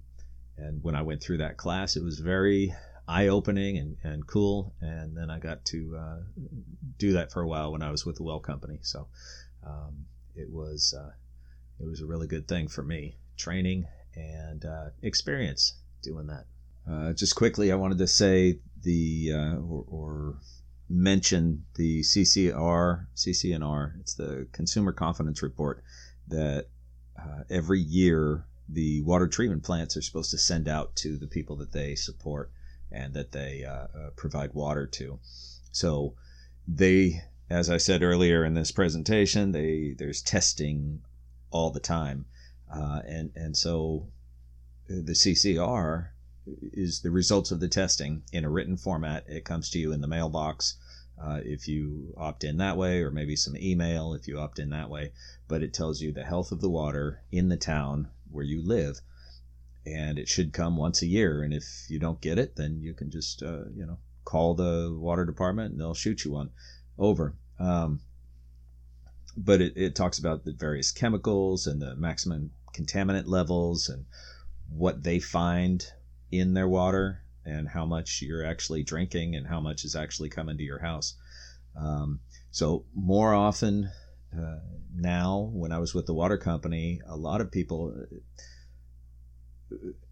and 0.58 0.84
when 0.84 0.96
I 0.96 1.02
went 1.02 1.22
through 1.22 1.38
that 1.38 1.58
class, 1.58 1.96
it 1.96 2.04
was 2.04 2.20
very 2.20 2.74
eye 3.08 3.28
opening 3.28 3.78
and, 3.78 3.98
and 4.04 4.28
cool. 4.28 4.74
And 4.82 5.18
then 5.18 5.30
I 5.30 5.40
got 5.40 5.66
to 5.66 5.98
uh, 5.98 6.18
do 6.98 7.14
that 7.14 7.32
for 7.32 7.42
a 7.42 7.48
while 7.48 7.72
when 7.72 7.82
I 7.82 7.92
was 7.92 8.06
with 8.06 8.18
the 8.18 8.24
Well 8.24 8.40
Company. 8.40 8.80
So 8.82 9.08
um, 9.66 10.06
it 10.36 10.50
was 10.50 10.94
uh, 10.98 11.12
it 11.82 11.88
was 11.88 12.02
a 12.02 12.06
really 12.06 12.28
good 12.28 12.48
thing 12.48 12.68
for 12.68 12.84
me, 12.84 13.16
training 13.38 13.86
and 14.16 14.66
uh, 14.66 14.90
experience 15.02 15.76
doing 16.02 16.28
that. 16.28 16.46
Uh, 16.90 17.14
just 17.14 17.36
quickly, 17.36 17.72
I 17.72 17.76
wanted 17.76 17.98
to 18.00 18.08
say 18.08 18.60
the 18.84 19.32
uh, 19.34 19.56
or, 19.58 19.86
or 19.88 20.38
mention 20.90 21.66
the 21.76 22.02
CCR 22.02 23.06
CCNR. 23.16 24.00
It's 24.00 24.16
the 24.16 24.48
Consumer 24.52 24.92
Confidence 24.92 25.42
Report 25.42 25.84
that 26.28 26.68
uh, 27.20 27.44
every 27.50 27.80
year 27.80 28.46
the 28.68 29.02
water 29.02 29.28
treatment 29.28 29.64
plants 29.64 29.96
are 29.98 30.02
supposed 30.02 30.32
to 30.32 30.38
send 30.38 30.68
out 30.68 30.96
to 30.98 31.18
the 31.18 31.28
people 31.28 31.56
that 31.58 31.72
they 31.72 31.96
support 31.96 32.52
and 32.92 33.14
that 33.14 33.32
they 33.32 33.64
uh, 33.64 33.72
uh, 33.72 34.10
provide 34.16 34.54
water 34.54 34.86
to. 34.86 35.20
So 35.72 36.16
they, 36.68 37.22
as 37.50 37.70
I 37.70 37.78
said 37.78 38.04
earlier 38.04 38.44
in 38.44 38.54
this 38.54 38.72
presentation, 38.72 39.52
they 39.52 39.96
there's 39.98 40.22
testing 40.22 41.02
all 41.52 41.70
the 41.70 41.80
time, 41.80 42.26
uh, 42.74 43.02
and 43.06 43.32
and 43.36 43.56
so 43.56 44.08
the 44.88 45.14
CCR 45.14 46.10
is 46.74 47.02
the 47.02 47.12
results 47.12 47.52
of 47.52 47.60
the 47.60 47.68
testing 47.68 48.24
in 48.34 48.44
a 48.44 48.50
written 48.50 48.78
format. 48.78 49.26
It 49.28 49.46
comes 49.46 49.70
to 49.72 49.80
you 49.80 49.92
in 49.92 50.02
the 50.02 50.08
mailbox. 50.08 50.76
Uh, 51.22 51.40
if 51.44 51.68
you 51.68 52.16
opt 52.18 52.44
in 52.44 52.58
that 52.58 52.78
way, 52.78 53.04
or 53.04 53.12
maybe 53.12 53.36
some 53.36 53.56
email 53.56 54.14
if 54.14 54.28
you 54.28 54.40
opt 54.40 54.58
in 54.58 54.72
that 54.72 54.90
way. 54.90 55.12
But 55.48 55.62
it 55.62 55.74
tells 55.74 56.02
you 56.02 56.12
the 56.12 56.24
health 56.24 56.52
of 56.52 56.62
the 56.62 56.70
water 56.70 57.22
in 57.32 57.50
the 57.50 57.58
town 57.58 58.10
where 58.32 58.44
you 58.44 58.66
live 58.66 59.02
and 59.86 60.18
it 60.18 60.28
should 60.28 60.54
come 60.54 60.78
once 60.78 61.02
a 61.02 61.08
year. 61.08 61.44
And 61.44 61.54
if 61.54 61.86
you 61.90 62.00
don't 62.00 62.22
get 62.22 62.40
it, 62.40 62.56
then 62.56 62.80
you 62.82 62.94
can 62.94 63.12
just 63.12 63.44
uh, 63.44 63.66
you 63.76 63.86
know 63.86 63.98
call 64.24 64.54
the 64.56 64.96
water 64.98 65.26
department 65.26 65.72
and 65.72 65.80
they'll 65.80 65.94
shoot 65.94 66.26
you 66.26 66.32
one 66.32 66.52
over. 66.98 67.36
Um, 67.60 68.02
but 69.38 69.62
it, 69.62 69.74
it 69.76 69.96
talks 69.96 70.20
about 70.20 70.44
the 70.44 70.54
various 70.54 70.92
chemicals 70.92 71.68
and 71.68 71.82
the 71.82 71.96
maximum 71.96 72.52
contaminant 72.76 73.28
levels 73.28 73.90
and 73.90 74.06
what 74.70 75.04
they 75.04 75.20
find 75.20 75.86
in 76.32 76.54
their 76.54 76.68
water 76.68 77.24
and 77.46 77.68
how 77.68 77.86
much 77.86 78.22
you're 78.22 78.46
actually 78.46 78.84
drinking 78.84 79.36
and 79.36 79.48
how 79.48 79.60
much 79.60 79.84
is 79.84 79.96
actually 79.96 80.30
coming 80.30 80.58
to 80.58 80.64
your 80.64 80.80
house. 80.80 81.16
Um, 81.76 82.20
so 82.52 82.86
more 82.94 83.34
often 83.34 83.90
uh, 84.38 84.60
now, 84.94 85.50
when 85.54 85.72
I 85.72 85.80
was 85.80 85.94
with 85.94 86.06
the 86.06 86.14
water 86.14 86.38
company, 86.38 87.02
a 87.06 87.16
lot 87.16 87.42
of 87.42 87.52
people 87.52 87.94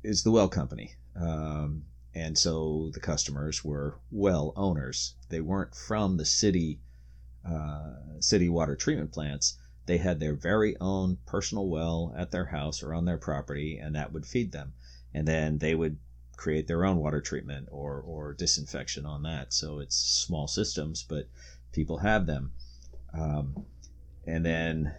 is 0.04 0.24
the 0.24 0.32
well 0.32 0.50
company. 0.50 0.96
Um, 1.16 1.84
and 2.16 2.38
so 2.38 2.90
the 2.94 3.00
customers 3.00 3.64
were 3.64 4.00
well 4.12 4.54
owners. 4.56 5.16
They 5.30 5.42
weren't 5.42 5.76
from 5.76 6.18
the 6.18 6.26
city 6.26 6.80
uh, 7.46 7.94
city 8.20 8.50
water 8.50 8.76
treatment 8.76 9.12
plants. 9.12 9.58
They 9.86 9.98
had 9.98 10.20
their 10.20 10.36
very 10.36 10.76
own 10.80 11.18
personal 11.26 11.68
well 11.68 12.14
at 12.16 12.32
their 12.32 12.46
house 12.46 12.84
or 12.84 12.94
on 12.94 13.06
their 13.06 13.18
property, 13.18 13.78
and 13.78 13.96
that 13.96 14.14
would 14.14 14.26
feed 14.26 14.52
them. 14.52 14.74
And 15.14 15.28
then 15.28 15.58
they 15.58 15.74
would 15.74 15.98
create 16.38 16.68
their 16.68 16.86
own 16.86 16.98
water 16.98 17.20
treatment 17.20 17.68
or, 17.72 18.00
or 18.00 18.34
disinfection 18.34 19.06
on 19.06 19.24
that. 19.24 19.52
So 19.54 19.80
it's 19.80 19.96
small 19.96 20.48
systems, 20.48 21.04
but 21.04 21.28
people 21.72 21.98
have 21.98 22.28
them. 22.28 22.52
Um, 23.14 23.66
and 24.26 24.46
then 24.46 24.94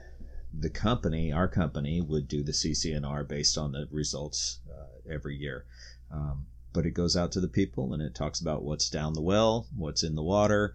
the 0.52 0.70
company, 0.70 1.32
our 1.32 1.48
company, 1.48 2.00
would 2.00 2.28
do 2.28 2.42
the 2.42 2.52
CCNR 2.52 3.26
based 3.26 3.56
on 3.56 3.72
the 3.72 3.88
results 3.90 4.58
uh, 4.70 5.10
every 5.10 5.36
year. 5.36 5.64
Um, 6.10 6.46
but 6.72 6.86
it 6.86 6.92
goes 6.92 7.16
out 7.16 7.32
to 7.32 7.40
the 7.40 7.48
people 7.48 7.92
and 7.92 8.02
it 8.02 8.14
talks 8.14 8.40
about 8.40 8.62
what's 8.62 8.90
down 8.90 9.14
the 9.14 9.20
well, 9.20 9.66
what's 9.76 10.02
in 10.02 10.14
the 10.14 10.22
water, 10.22 10.74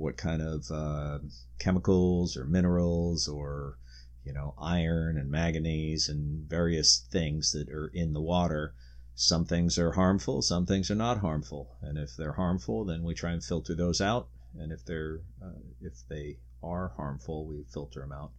what 0.00 0.16
kind 0.16 0.40
of 0.40 0.70
uh, 0.70 1.18
chemicals 1.58 2.34
or 2.34 2.46
minerals 2.46 3.28
or 3.28 3.76
you 4.24 4.32
know 4.32 4.54
iron 4.58 5.18
and 5.18 5.30
manganese 5.30 6.08
and 6.08 6.48
various 6.48 7.06
things 7.10 7.52
that 7.52 7.68
are 7.68 7.88
in 7.88 8.14
the 8.14 8.20
water. 8.20 8.74
Some 9.14 9.44
things 9.44 9.78
are 9.78 9.92
harmful, 9.92 10.40
some 10.40 10.64
things 10.64 10.90
are 10.90 10.94
not 10.94 11.18
harmful, 11.18 11.76
and 11.82 11.98
if 11.98 12.16
they're 12.16 12.32
harmful, 12.32 12.86
then 12.86 13.02
we 13.02 13.12
try 13.12 13.32
and 13.32 13.44
filter 13.44 13.74
those 13.74 14.00
out. 14.00 14.28
And 14.58 14.72
if 14.72 14.84
they're 14.86 15.20
uh, 15.42 15.60
if 15.82 16.08
they 16.08 16.38
are 16.62 16.92
harmful, 16.96 17.46
we 17.46 17.64
filter 17.64 18.00
them 18.00 18.12
out. 18.12 18.32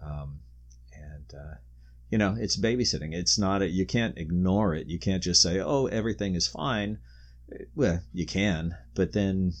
Um, 0.00 0.38
and 0.92 1.34
uh, 1.34 1.54
you 2.08 2.18
know, 2.18 2.36
it's 2.38 2.56
babysitting. 2.56 3.12
It's 3.12 3.36
not 3.36 3.62
a, 3.62 3.68
you 3.68 3.84
can't 3.84 4.16
ignore 4.16 4.74
it. 4.74 4.86
You 4.86 5.00
can't 5.00 5.22
just 5.22 5.42
say, 5.42 5.58
"Oh, 5.58 5.86
everything 5.86 6.36
is 6.36 6.46
fine." 6.46 6.98
Well, 7.74 8.00
you 8.12 8.26
can, 8.26 8.76
but 8.94 9.12
then 9.12 9.54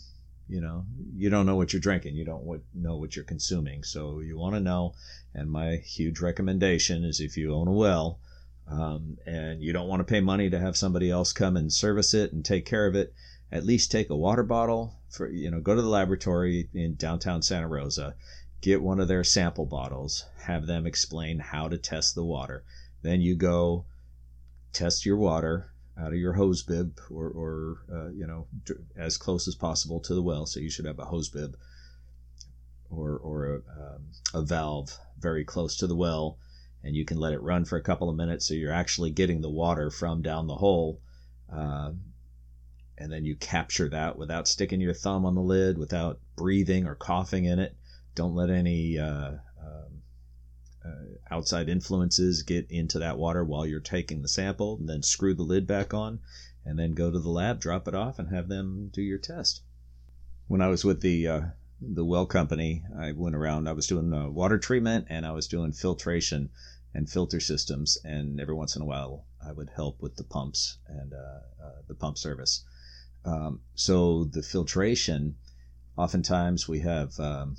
you 0.48 0.60
know 0.60 0.84
you 1.14 1.30
don't 1.30 1.46
know 1.46 1.56
what 1.56 1.72
you're 1.72 1.80
drinking 1.80 2.14
you 2.14 2.24
don't 2.24 2.44
know 2.74 2.96
what 2.96 3.16
you're 3.16 3.24
consuming 3.24 3.82
so 3.82 4.20
you 4.20 4.36
want 4.36 4.54
to 4.54 4.60
know 4.60 4.94
and 5.34 5.50
my 5.50 5.76
huge 5.76 6.20
recommendation 6.20 7.04
is 7.04 7.20
if 7.20 7.36
you 7.36 7.54
own 7.54 7.68
a 7.68 7.72
well 7.72 8.18
um, 8.66 9.18
and 9.26 9.62
you 9.62 9.72
don't 9.72 9.88
want 9.88 10.00
to 10.00 10.10
pay 10.10 10.20
money 10.20 10.48
to 10.48 10.58
have 10.58 10.76
somebody 10.76 11.10
else 11.10 11.32
come 11.32 11.56
and 11.56 11.72
service 11.72 12.14
it 12.14 12.32
and 12.32 12.44
take 12.44 12.64
care 12.64 12.86
of 12.86 12.94
it 12.94 13.14
at 13.52 13.64
least 13.64 13.90
take 13.90 14.10
a 14.10 14.16
water 14.16 14.42
bottle 14.42 14.94
for 15.08 15.28
you 15.28 15.50
know 15.50 15.60
go 15.60 15.74
to 15.74 15.82
the 15.82 15.88
laboratory 15.88 16.68
in 16.74 16.94
downtown 16.94 17.40
santa 17.40 17.68
rosa 17.68 18.14
get 18.60 18.82
one 18.82 19.00
of 19.00 19.08
their 19.08 19.24
sample 19.24 19.66
bottles 19.66 20.24
have 20.42 20.66
them 20.66 20.86
explain 20.86 21.38
how 21.38 21.68
to 21.68 21.78
test 21.78 22.14
the 22.14 22.24
water 22.24 22.64
then 23.02 23.20
you 23.20 23.34
go 23.34 23.84
test 24.72 25.06
your 25.06 25.16
water 25.16 25.70
out 25.98 26.12
of 26.12 26.18
your 26.18 26.32
hose 26.32 26.62
bib 26.62 26.98
or, 27.10 27.28
or 27.28 27.76
uh, 27.92 28.10
you 28.10 28.26
know 28.26 28.46
as 28.96 29.16
close 29.16 29.46
as 29.46 29.54
possible 29.54 30.00
to 30.00 30.14
the 30.14 30.22
well 30.22 30.46
so 30.46 30.60
you 30.60 30.70
should 30.70 30.86
have 30.86 30.98
a 30.98 31.04
hose 31.04 31.28
bib 31.28 31.56
or, 32.90 33.16
or 33.16 33.46
a, 33.46 33.54
um, 33.56 34.02
a 34.34 34.42
valve 34.42 34.98
very 35.18 35.44
close 35.44 35.76
to 35.76 35.86
the 35.86 35.96
well 35.96 36.38
and 36.82 36.94
you 36.94 37.04
can 37.04 37.18
let 37.18 37.32
it 37.32 37.42
run 37.42 37.64
for 37.64 37.76
a 37.76 37.82
couple 37.82 38.08
of 38.08 38.16
minutes 38.16 38.48
so 38.48 38.54
you're 38.54 38.72
actually 38.72 39.10
getting 39.10 39.40
the 39.40 39.50
water 39.50 39.90
from 39.90 40.22
down 40.22 40.46
the 40.46 40.56
hole 40.56 41.00
uh, 41.52 41.90
and 42.98 43.12
then 43.12 43.24
you 43.24 43.36
capture 43.36 43.88
that 43.88 44.16
without 44.16 44.48
sticking 44.48 44.80
your 44.80 44.94
thumb 44.94 45.26
on 45.26 45.34
the 45.34 45.40
lid 45.40 45.78
without 45.78 46.20
breathing 46.36 46.86
or 46.86 46.94
coughing 46.94 47.44
in 47.44 47.58
it. 47.58 47.76
Don't 48.14 48.34
let 48.34 48.50
any 48.50 48.98
uh, 48.98 49.32
uh, 50.84 51.34
outside 51.34 51.68
influences 51.68 52.42
get 52.42 52.70
into 52.70 52.98
that 52.98 53.18
water 53.18 53.44
while 53.44 53.66
you're 53.66 53.80
taking 53.80 54.22
the 54.22 54.28
sample, 54.28 54.76
and 54.78 54.88
then 54.88 55.02
screw 55.02 55.34
the 55.34 55.42
lid 55.42 55.66
back 55.66 55.94
on, 55.94 56.20
and 56.64 56.78
then 56.78 56.92
go 56.92 57.10
to 57.10 57.18
the 57.18 57.30
lab, 57.30 57.60
drop 57.60 57.88
it 57.88 57.94
off, 57.94 58.18
and 58.18 58.28
have 58.28 58.48
them 58.48 58.90
do 58.92 59.02
your 59.02 59.18
test. 59.18 59.62
When 60.46 60.60
I 60.60 60.68
was 60.68 60.84
with 60.84 61.00
the 61.00 61.26
uh, 61.26 61.40
the 61.80 62.04
well 62.04 62.26
company, 62.26 62.84
I 62.98 63.12
went 63.12 63.34
around. 63.34 63.68
I 63.68 63.72
was 63.72 63.86
doing 63.86 64.12
uh, 64.12 64.28
water 64.28 64.58
treatment 64.58 65.06
and 65.10 65.26
I 65.26 65.32
was 65.32 65.46
doing 65.46 65.72
filtration 65.72 66.50
and 66.94 67.10
filter 67.10 67.40
systems, 67.40 67.98
and 68.04 68.40
every 68.40 68.54
once 68.54 68.76
in 68.76 68.82
a 68.82 68.86
while 68.86 69.26
I 69.44 69.52
would 69.52 69.70
help 69.70 70.00
with 70.00 70.16
the 70.16 70.24
pumps 70.24 70.78
and 70.86 71.12
uh, 71.12 71.40
uh, 71.62 71.82
the 71.88 71.94
pump 71.94 72.18
service. 72.18 72.64
Um, 73.24 73.60
so 73.74 74.24
the 74.24 74.42
filtration, 74.42 75.36
oftentimes 75.96 76.68
we 76.68 76.80
have 76.80 77.18
um, 77.18 77.56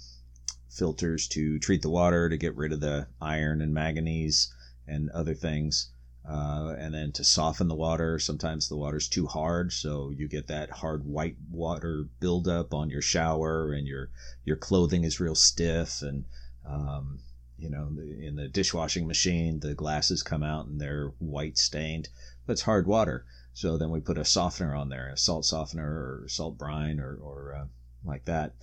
filters 0.76 1.28
to 1.30 1.58
treat 1.60 1.82
the 1.82 1.90
water 1.90 2.30
to 2.30 2.38
get 2.38 2.56
rid 2.56 2.74
of 2.74 2.82
the 2.82 3.08
iron 3.22 3.62
and 3.62 3.74
manganese 3.74 4.54
and 4.88 5.10
other 5.12 5.34
things. 5.34 5.92
Uh, 6.28 6.76
and 6.80 6.94
then 6.94 7.12
to 7.12 7.24
soften 7.24 7.68
the 7.68 7.76
water, 7.76 8.18
sometimes 8.18 8.68
the 8.68 8.76
water's 8.76 9.08
too 9.08 9.28
hard, 9.28 9.72
so 9.72 10.10
you 10.10 10.28
get 10.28 10.48
that 10.48 10.72
hard 10.72 11.06
white 11.06 11.38
water 11.52 12.08
buildup 12.20 12.74
on 12.74 12.90
your 12.90 13.02
shower, 13.02 13.72
and 13.72 13.86
your 13.86 14.10
your 14.44 14.56
clothing 14.56 15.04
is 15.04 15.20
real 15.20 15.36
stiff, 15.36 16.02
and 16.02 16.26
um, 16.68 17.20
you 17.60 17.70
know 17.70 17.90
in 18.20 18.36
the 18.38 18.48
dishwashing 18.48 19.06
machine 19.06 19.60
the 19.60 19.76
glasses 19.76 20.24
come 20.24 20.42
out 20.42 20.66
and 20.66 20.82
they're 20.82 21.14
white 21.20 21.60
stained. 21.60 22.10
That's 22.48 22.64
hard 22.64 22.88
water, 22.88 23.28
so 23.54 23.78
then 23.78 23.92
we 23.92 24.00
put 24.00 24.18
a 24.18 24.26
softener 24.26 24.74
on 24.74 24.90
there, 24.90 25.10
a 25.10 25.18
salt 25.18 25.46
softener 25.46 25.88
or 25.88 26.26
salt 26.28 26.58
brine 26.58 27.00
or 27.00 27.18
or 27.22 27.54
uh, 27.54 27.66
like 28.04 28.26
that, 28.26 28.56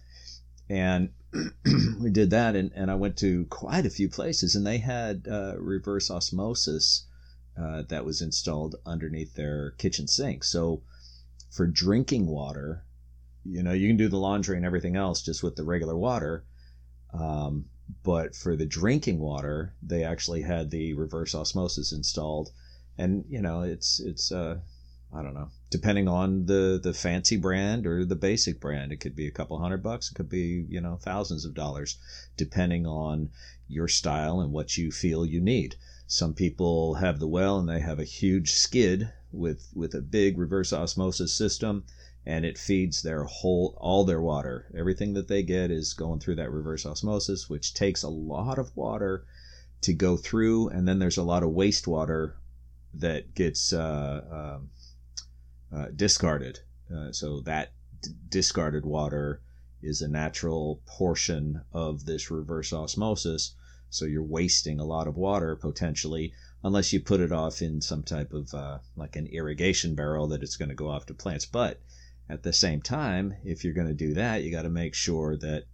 and 0.72 1.10
we 2.00 2.10
did 2.10 2.30
that, 2.30 2.56
and, 2.56 2.72
and 2.74 2.90
I 2.90 2.94
went 2.94 3.18
to 3.18 3.44
quite 3.50 3.84
a 3.84 3.90
few 3.90 4.08
places, 4.08 4.56
and 4.56 4.66
they 4.66 4.78
had 4.78 5.28
uh, 5.30 5.54
reverse 5.58 6.10
osmosis 6.10 7.04
uh, 7.60 7.82
that 7.88 8.06
was 8.06 8.22
installed 8.22 8.76
underneath 8.86 9.34
their 9.34 9.72
kitchen 9.72 10.08
sink. 10.08 10.42
So 10.44 10.82
for 11.50 11.66
drinking 11.66 12.26
water, 12.26 12.84
you 13.44 13.62
know, 13.62 13.72
you 13.72 13.86
can 13.86 13.98
do 13.98 14.08
the 14.08 14.16
laundry 14.16 14.56
and 14.56 14.64
everything 14.64 14.96
else 14.96 15.20
just 15.20 15.42
with 15.42 15.56
the 15.56 15.64
regular 15.64 15.96
water. 15.96 16.44
Um, 17.12 17.66
but 18.02 18.34
for 18.34 18.56
the 18.56 18.64
drinking 18.64 19.18
water, 19.18 19.74
they 19.82 20.04
actually 20.04 20.40
had 20.40 20.70
the 20.70 20.94
reverse 20.94 21.34
osmosis 21.34 21.92
installed, 21.92 22.50
and 22.96 23.26
you 23.28 23.42
know, 23.42 23.60
it's 23.60 24.00
it's 24.00 24.32
uh, 24.32 24.60
I 25.14 25.22
don't 25.22 25.34
know, 25.34 25.50
depending 25.68 26.08
on 26.08 26.46
the 26.46 26.80
the 26.82 26.94
fancy 26.94 27.36
brand 27.36 27.86
or 27.86 28.04
the 28.04 28.16
basic 28.16 28.60
brand. 28.60 28.92
It 28.92 28.96
could 28.96 29.14
be 29.14 29.26
a 29.26 29.30
couple 29.30 29.58
hundred 29.58 29.82
bucks. 29.82 30.10
It 30.10 30.14
could 30.14 30.28
be 30.28 30.64
you 30.68 30.80
know 30.80 30.96
thousands 30.96 31.44
of 31.44 31.54
dollars, 31.54 31.98
depending 32.36 32.86
on 32.86 33.30
your 33.68 33.88
style 33.88 34.40
and 34.40 34.52
what 34.52 34.78
you 34.78 34.90
feel 34.90 35.26
you 35.26 35.40
need. 35.40 35.76
Some 36.06 36.34
people 36.34 36.94
have 36.94 37.18
the 37.18 37.26
well 37.26 37.58
and 37.58 37.68
they 37.68 37.80
have 37.80 37.98
a 37.98 38.04
huge 38.04 38.52
skid 38.52 39.12
with 39.30 39.68
with 39.74 39.94
a 39.94 40.00
big 40.00 40.38
reverse 40.38 40.72
osmosis 40.72 41.34
system 41.34 41.84
and 42.24 42.44
it 42.44 42.56
feeds 42.56 43.02
their 43.02 43.24
whole 43.24 43.76
all 43.78 44.04
their 44.04 44.20
water. 44.20 44.66
Everything 44.76 45.14
that 45.14 45.28
they 45.28 45.42
get 45.42 45.70
is 45.70 45.92
going 45.92 46.20
through 46.20 46.36
that 46.36 46.52
reverse 46.52 46.86
osmosis, 46.86 47.50
which 47.50 47.74
takes 47.74 48.02
a 48.02 48.08
lot 48.08 48.58
of 48.58 48.76
water 48.76 49.24
to 49.82 49.92
go 49.92 50.16
through, 50.16 50.68
and 50.68 50.86
then 50.86 50.98
there's 51.00 51.16
a 51.16 51.22
lot 51.22 51.42
of 51.42 51.50
wastewater 51.50 52.34
that 52.94 53.34
gets 53.34 53.72
uh, 53.72 54.56
um, 54.56 54.70
uh, 55.74 55.86
discarded. 55.94 56.60
Uh, 56.94 57.12
so 57.12 57.40
that 57.40 57.72
d- 58.02 58.10
discarded 58.28 58.84
water 58.84 59.40
is 59.82 60.02
a 60.02 60.08
natural 60.08 60.80
portion 60.86 61.62
of 61.72 62.04
this 62.04 62.30
reverse 62.30 62.72
osmosis. 62.72 63.54
So 63.90 64.04
you're 64.04 64.22
wasting 64.22 64.78
a 64.80 64.84
lot 64.84 65.06
of 65.06 65.16
water 65.16 65.56
potentially, 65.56 66.32
unless 66.62 66.92
you 66.92 67.00
put 67.00 67.20
it 67.20 67.32
off 67.32 67.60
in 67.60 67.80
some 67.80 68.02
type 68.02 68.32
of 68.32 68.54
uh, 68.54 68.78
like 68.96 69.16
an 69.16 69.26
irrigation 69.26 69.94
barrel 69.94 70.28
that 70.28 70.42
it's 70.42 70.56
going 70.56 70.68
to 70.68 70.74
go 70.74 70.88
off 70.88 71.06
to 71.06 71.14
plants. 71.14 71.46
But 71.46 71.80
at 72.28 72.42
the 72.42 72.52
same 72.52 72.80
time, 72.80 73.34
if 73.44 73.64
you're 73.64 73.74
going 73.74 73.88
to 73.88 73.94
do 73.94 74.14
that, 74.14 74.42
you 74.42 74.50
got 74.50 74.62
to 74.62 74.70
make 74.70 74.94
sure 74.94 75.36
that 75.36 75.64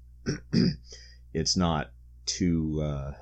it's 1.33 1.57
not 1.57 1.93
too 2.27 2.81
uh, 2.83 3.13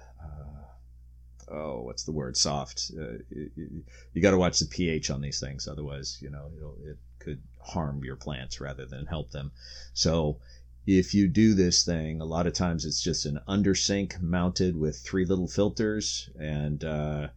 oh, 1.48 1.82
what's 1.82 2.04
the 2.04 2.12
word? 2.12 2.36
Soft. 2.36 2.90
Uh, 2.98 3.18
you, 3.30 4.22
got 4.22 4.32
to 4.32 4.38
watch 4.38 4.58
the 4.58 4.66
pH 4.66 5.10
on 5.10 5.20
these 5.20 5.40
things, 5.40 5.68
otherwise, 5.68 6.18
you 6.20 6.30
know, 6.30 6.50
it 6.84 6.98
could 7.18 7.42
harm 7.60 8.02
your 8.04 8.16
plants 8.16 8.60
rather 8.60 8.86
than 8.86 9.06
help 9.06 9.30
them. 9.30 9.52
So, 9.92 10.38
if 10.86 11.14
you 11.14 11.26
do 11.26 11.54
this 11.54 11.84
thing, 11.84 12.20
a 12.20 12.24
lot 12.24 12.46
of 12.46 12.52
times 12.52 12.84
it's 12.84 13.02
just 13.02 13.26
an 13.26 13.40
under 13.48 13.74
sink 13.74 14.20
mounted 14.20 14.76
with 14.76 14.98
three 14.98 15.24
little 15.24 15.48
filters, 15.48 16.30
and 16.38 16.84
uh, 16.84 17.28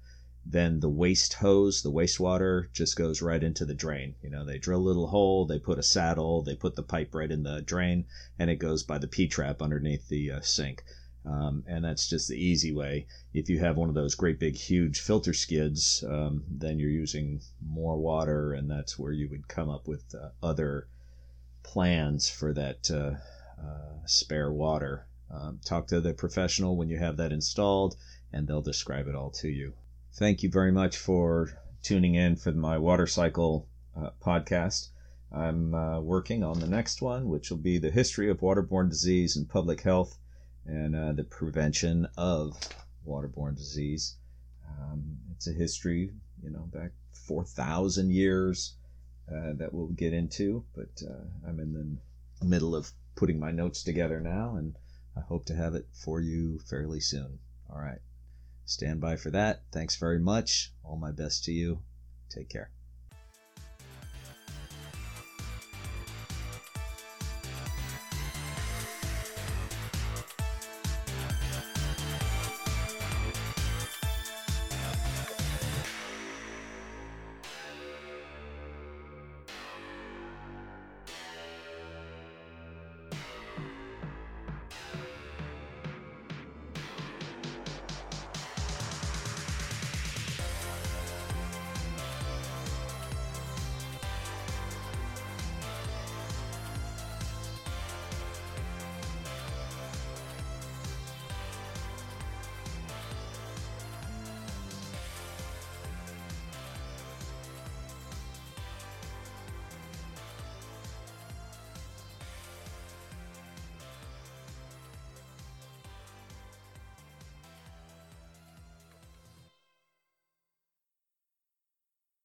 then 0.45 0.79
the 0.79 0.89
waste 0.89 1.33
hose, 1.33 1.81
the 1.81 1.91
wastewater, 1.91 2.71
just 2.73 2.95
goes 2.95 3.21
right 3.21 3.43
into 3.43 3.65
the 3.65 3.73
drain. 3.73 4.15
You 4.21 4.29
know, 4.29 4.45
they 4.45 4.57
drill 4.57 4.79
a 4.79 4.87
little 4.87 5.07
hole, 5.07 5.45
they 5.45 5.59
put 5.59 5.79
a 5.79 5.83
saddle, 5.83 6.43
they 6.43 6.55
put 6.55 6.75
the 6.75 6.83
pipe 6.83 7.13
right 7.13 7.31
in 7.31 7.43
the 7.43 7.61
drain, 7.61 8.05
and 8.37 8.49
it 8.49 8.55
goes 8.55 8.83
by 8.83 8.99
the 8.99 9.07
P 9.07 9.27
trap 9.27 9.61
underneath 9.61 10.07
the 10.07 10.31
uh, 10.31 10.41
sink. 10.41 10.83
Um, 11.25 11.63
and 11.67 11.83
that's 11.83 12.07
just 12.07 12.29
the 12.29 12.37
easy 12.37 12.71
way. 12.71 13.05
If 13.33 13.49
you 13.49 13.59
have 13.59 13.77
one 13.77 13.89
of 13.89 13.95
those 13.95 14.15
great 14.15 14.39
big 14.39 14.55
huge 14.55 15.01
filter 15.01 15.33
skids, 15.33 16.03
um, 16.07 16.43
then 16.49 16.79
you're 16.79 16.89
using 16.89 17.41
more 17.61 17.97
water, 17.97 18.53
and 18.53 18.71
that's 18.71 18.97
where 18.97 19.11
you 19.11 19.27
would 19.29 19.47
come 19.47 19.69
up 19.69 19.87
with 19.87 20.15
uh, 20.15 20.29
other 20.41 20.87
plans 21.61 22.29
for 22.29 22.53
that 22.53 22.89
uh, 22.89 23.15
uh, 23.61 24.05
spare 24.05 24.51
water. 24.51 25.07
Um, 25.29 25.59
talk 25.63 25.87
to 25.87 26.01
the 26.01 26.13
professional 26.13 26.77
when 26.77 26.89
you 26.89 26.97
have 26.97 27.17
that 27.17 27.33
installed, 27.33 27.97
and 28.31 28.47
they'll 28.47 28.61
describe 28.61 29.07
it 29.07 29.15
all 29.15 29.29
to 29.31 29.49
you. 29.49 29.73
Thank 30.13 30.41
you 30.41 30.49
very 30.49 30.71
much 30.71 30.97
for 30.97 31.49
tuning 31.83 32.15
in 32.15 32.37
for 32.37 32.51
my 32.53 32.77
water 32.77 33.07
cycle 33.07 33.67
uh, 33.95 34.11
podcast. 34.21 34.89
I'm 35.31 35.75
uh, 35.75 35.99
working 35.99 36.43
on 36.43 36.59
the 36.59 36.67
next 36.67 37.01
one, 37.01 37.27
which 37.27 37.51
will 37.51 37.57
be 37.57 37.77
the 37.77 37.91
history 37.91 38.29
of 38.29 38.39
waterborne 38.39 38.89
disease 38.89 39.35
and 39.35 39.47
public 39.47 39.81
health 39.81 40.17
and 40.65 40.95
uh, 40.95 41.13
the 41.13 41.23
prevention 41.23 42.07
of 42.17 42.57
waterborne 43.07 43.55
disease. 43.55 44.15
Um, 44.67 45.17
it's 45.31 45.47
a 45.47 45.53
history, 45.53 46.11
you 46.43 46.49
know, 46.49 46.69
back 46.73 46.91
4,000 47.27 48.11
years 48.11 48.75
uh, 49.29 49.53
that 49.53 49.73
we'll 49.73 49.87
get 49.87 50.13
into, 50.13 50.63
but 50.75 51.01
uh, 51.07 51.47
I'm 51.47 51.59
in 51.59 51.73
the 52.39 52.45
middle 52.45 52.75
of 52.75 52.91
putting 53.15 53.39
my 53.39 53.51
notes 53.51 53.83
together 53.83 54.19
now, 54.19 54.55
and 54.55 54.75
I 55.15 55.21
hope 55.21 55.45
to 55.45 55.55
have 55.55 55.75
it 55.75 55.87
for 55.91 56.21
you 56.21 56.59
fairly 56.59 56.99
soon. 56.99 57.39
All 57.69 57.79
right. 57.79 57.99
Stand 58.65 59.01
by 59.01 59.15
for 59.15 59.31
that. 59.31 59.63
Thanks 59.71 59.95
very 59.95 60.19
much. 60.19 60.73
All 60.83 60.95
my 60.95 61.11
best 61.11 61.43
to 61.45 61.51
you. 61.51 61.81
Take 62.29 62.49
care. 62.49 62.71